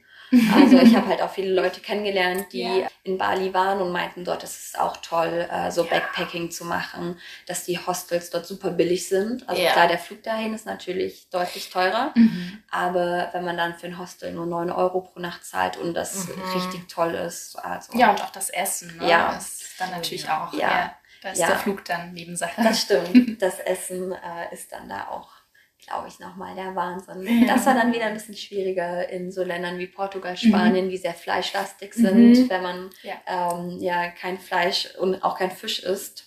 [0.53, 2.87] also ich habe halt auch viele Leute kennengelernt, die ja.
[3.03, 5.91] in Bali waren und meinten, dort ist es auch toll, äh, so ja.
[5.91, 9.47] Backpacking zu machen, dass die Hostels dort super billig sind.
[9.47, 9.71] Also ja.
[9.71, 12.63] klar, der Flug dahin ist natürlich deutlich teurer, mhm.
[12.69, 16.27] aber wenn man dann für ein Hostel nur 9 Euro pro Nacht zahlt und das
[16.27, 16.41] mhm.
[16.53, 17.55] richtig toll ist.
[17.55, 19.09] Also, ja, und auch das Essen, ne?
[19.09, 19.33] Ja.
[19.33, 20.95] Das ist dann natürlich auch, ja.
[21.21, 22.61] da ist der Flug dann Nebensache.
[22.61, 23.41] Das stimmt.
[23.41, 25.36] Das Essen äh, ist dann da auch
[25.87, 27.41] glaube ich, nochmal der Wahnsinn.
[27.41, 27.55] Ja.
[27.55, 30.89] Das war dann wieder ein bisschen schwieriger in so Ländern wie Portugal, Spanien, mhm.
[30.89, 32.49] die sehr fleischlastig sind, mhm.
[32.49, 33.15] wenn man ja.
[33.25, 36.25] Ähm, ja kein Fleisch und auch kein Fisch isst.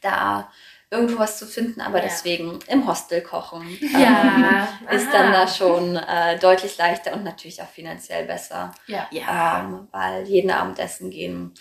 [0.00, 0.50] Da
[0.90, 2.04] irgendwo was zu finden, aber ja.
[2.04, 4.68] deswegen im Hostel kochen ja.
[4.90, 8.74] ähm, ist dann da schon äh, deutlich leichter und natürlich auch finanziell besser.
[8.86, 9.08] Ja.
[9.12, 11.54] Ähm, weil jeden Abend essen gehen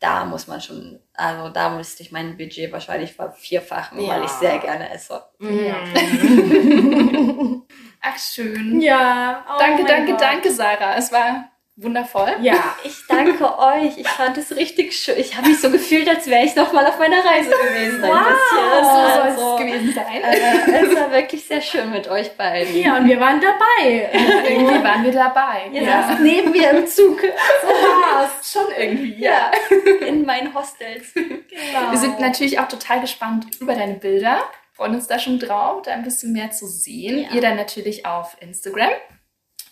[0.00, 4.08] da muss man schon, also da müsste ich mein Budget wahrscheinlich vervierfachen, ja.
[4.08, 5.22] weil ich sehr gerne esse.
[5.38, 5.76] Ja.
[8.02, 8.80] Ach schön.
[8.80, 9.44] Ja.
[9.46, 10.20] Oh danke, danke, Gott.
[10.20, 10.96] danke, Sarah.
[10.96, 11.49] Es war
[11.82, 12.36] Wundervoll.
[12.42, 13.96] Ja, ich danke euch.
[13.96, 15.14] Ich fand es richtig schön.
[15.16, 18.04] Ich habe mich so gefühlt, als wäre ich noch mal auf meiner Reise gewesen.
[18.04, 18.82] Ein wow, bisschen.
[18.82, 20.22] So soll es also, gewesen sein.
[20.22, 22.76] Äh, es war wirklich sehr schön mit euch beiden.
[22.76, 24.10] Ja, und wir waren dabei.
[24.12, 25.70] irgendwie waren wir dabei.
[25.72, 26.06] Ihr ja.
[26.08, 27.18] saßt neben mir im Zug.
[27.20, 28.52] So war es.
[28.52, 29.50] Schon irgendwie, ja.
[29.70, 30.06] ja.
[30.06, 31.14] In meinen Hostels.
[31.14, 31.92] Genau.
[31.92, 34.42] Wir sind natürlich auch total gespannt über deine Bilder.
[34.74, 37.20] Freuen uns da schon drauf, da ein bisschen mehr zu sehen.
[37.20, 37.30] Ja.
[37.32, 38.90] Ihr dann natürlich auf Instagram.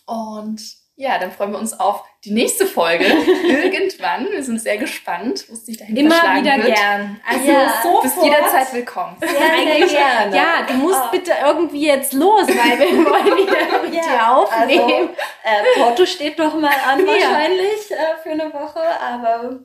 [0.07, 3.05] Und ja, dann freuen wir uns auf die nächste Folge
[3.45, 4.29] irgendwann.
[4.33, 6.75] Wir sind sehr gespannt, wo es sich dahin Immer wieder wird.
[6.75, 7.21] gern.
[7.25, 8.03] Also ja, sofort.
[8.03, 9.17] bist jederzeit willkommen.
[9.21, 10.37] Sehr, sehr gerne.
[10.37, 11.11] Ja, du musst oh.
[11.13, 15.11] bitte irgendwie jetzt los, weil wir wollen wieder mit ja, dir aufnehmen.
[15.45, 19.61] Also, äh, Porto steht doch mal an wahrscheinlich äh, für eine Woche, aber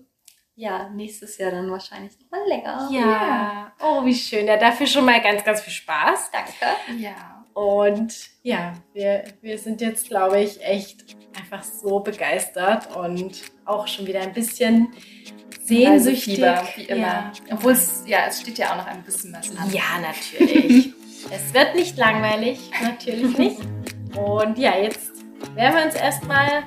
[0.54, 2.90] ja, nächstes Jahr dann wahrscheinlich noch mal länger.
[2.92, 3.00] Ja.
[3.00, 3.74] ja.
[3.82, 4.46] Oh, wie schön.
[4.46, 6.30] Ja, dafür schon mal ganz, ganz viel Spaß.
[6.32, 7.02] Danke.
[7.02, 7.44] Ja.
[7.54, 11.06] Und ja, wir, wir sind jetzt, glaube ich, echt
[11.38, 14.90] einfach so begeistert und auch schon wieder ein bisschen
[15.66, 16.40] sehnsüchtig.
[16.76, 17.02] wie immer.
[17.02, 17.32] Ja.
[17.52, 19.72] Obwohl es, ja, es steht ja auch noch ein bisschen was an.
[19.72, 20.94] Ja, natürlich.
[21.32, 23.58] es wird nicht langweilig, natürlich nicht.
[24.18, 25.12] Und ja, jetzt
[25.56, 26.64] werden wir uns erstmal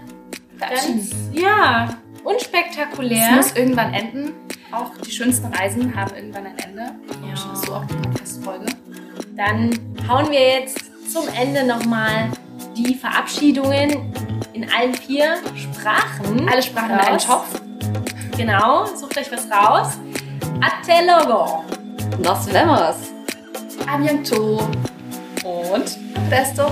[0.58, 3.28] ganz, ja, unspektakulär.
[3.30, 4.32] Es muss irgendwann enden.
[4.72, 6.94] Auch die schönsten Reisen haben irgendwann ein Ende.
[7.26, 7.54] Ja.
[7.54, 8.66] So auch die Podcast-Folge.
[9.36, 9.78] Dann
[10.08, 12.30] hauen wir jetzt zum Ende nochmal
[12.76, 14.12] die Verabschiedungen
[14.52, 16.48] in allen vier Sprachen.
[16.48, 17.00] Alle Sprachen raus.
[17.00, 17.60] in einen Topf.
[18.36, 19.98] Genau, sucht euch was raus.
[20.60, 21.64] Até luego.
[22.22, 22.96] Nos vemos.
[23.86, 24.60] A bientôt.
[25.44, 25.98] Und
[26.28, 26.70] presto.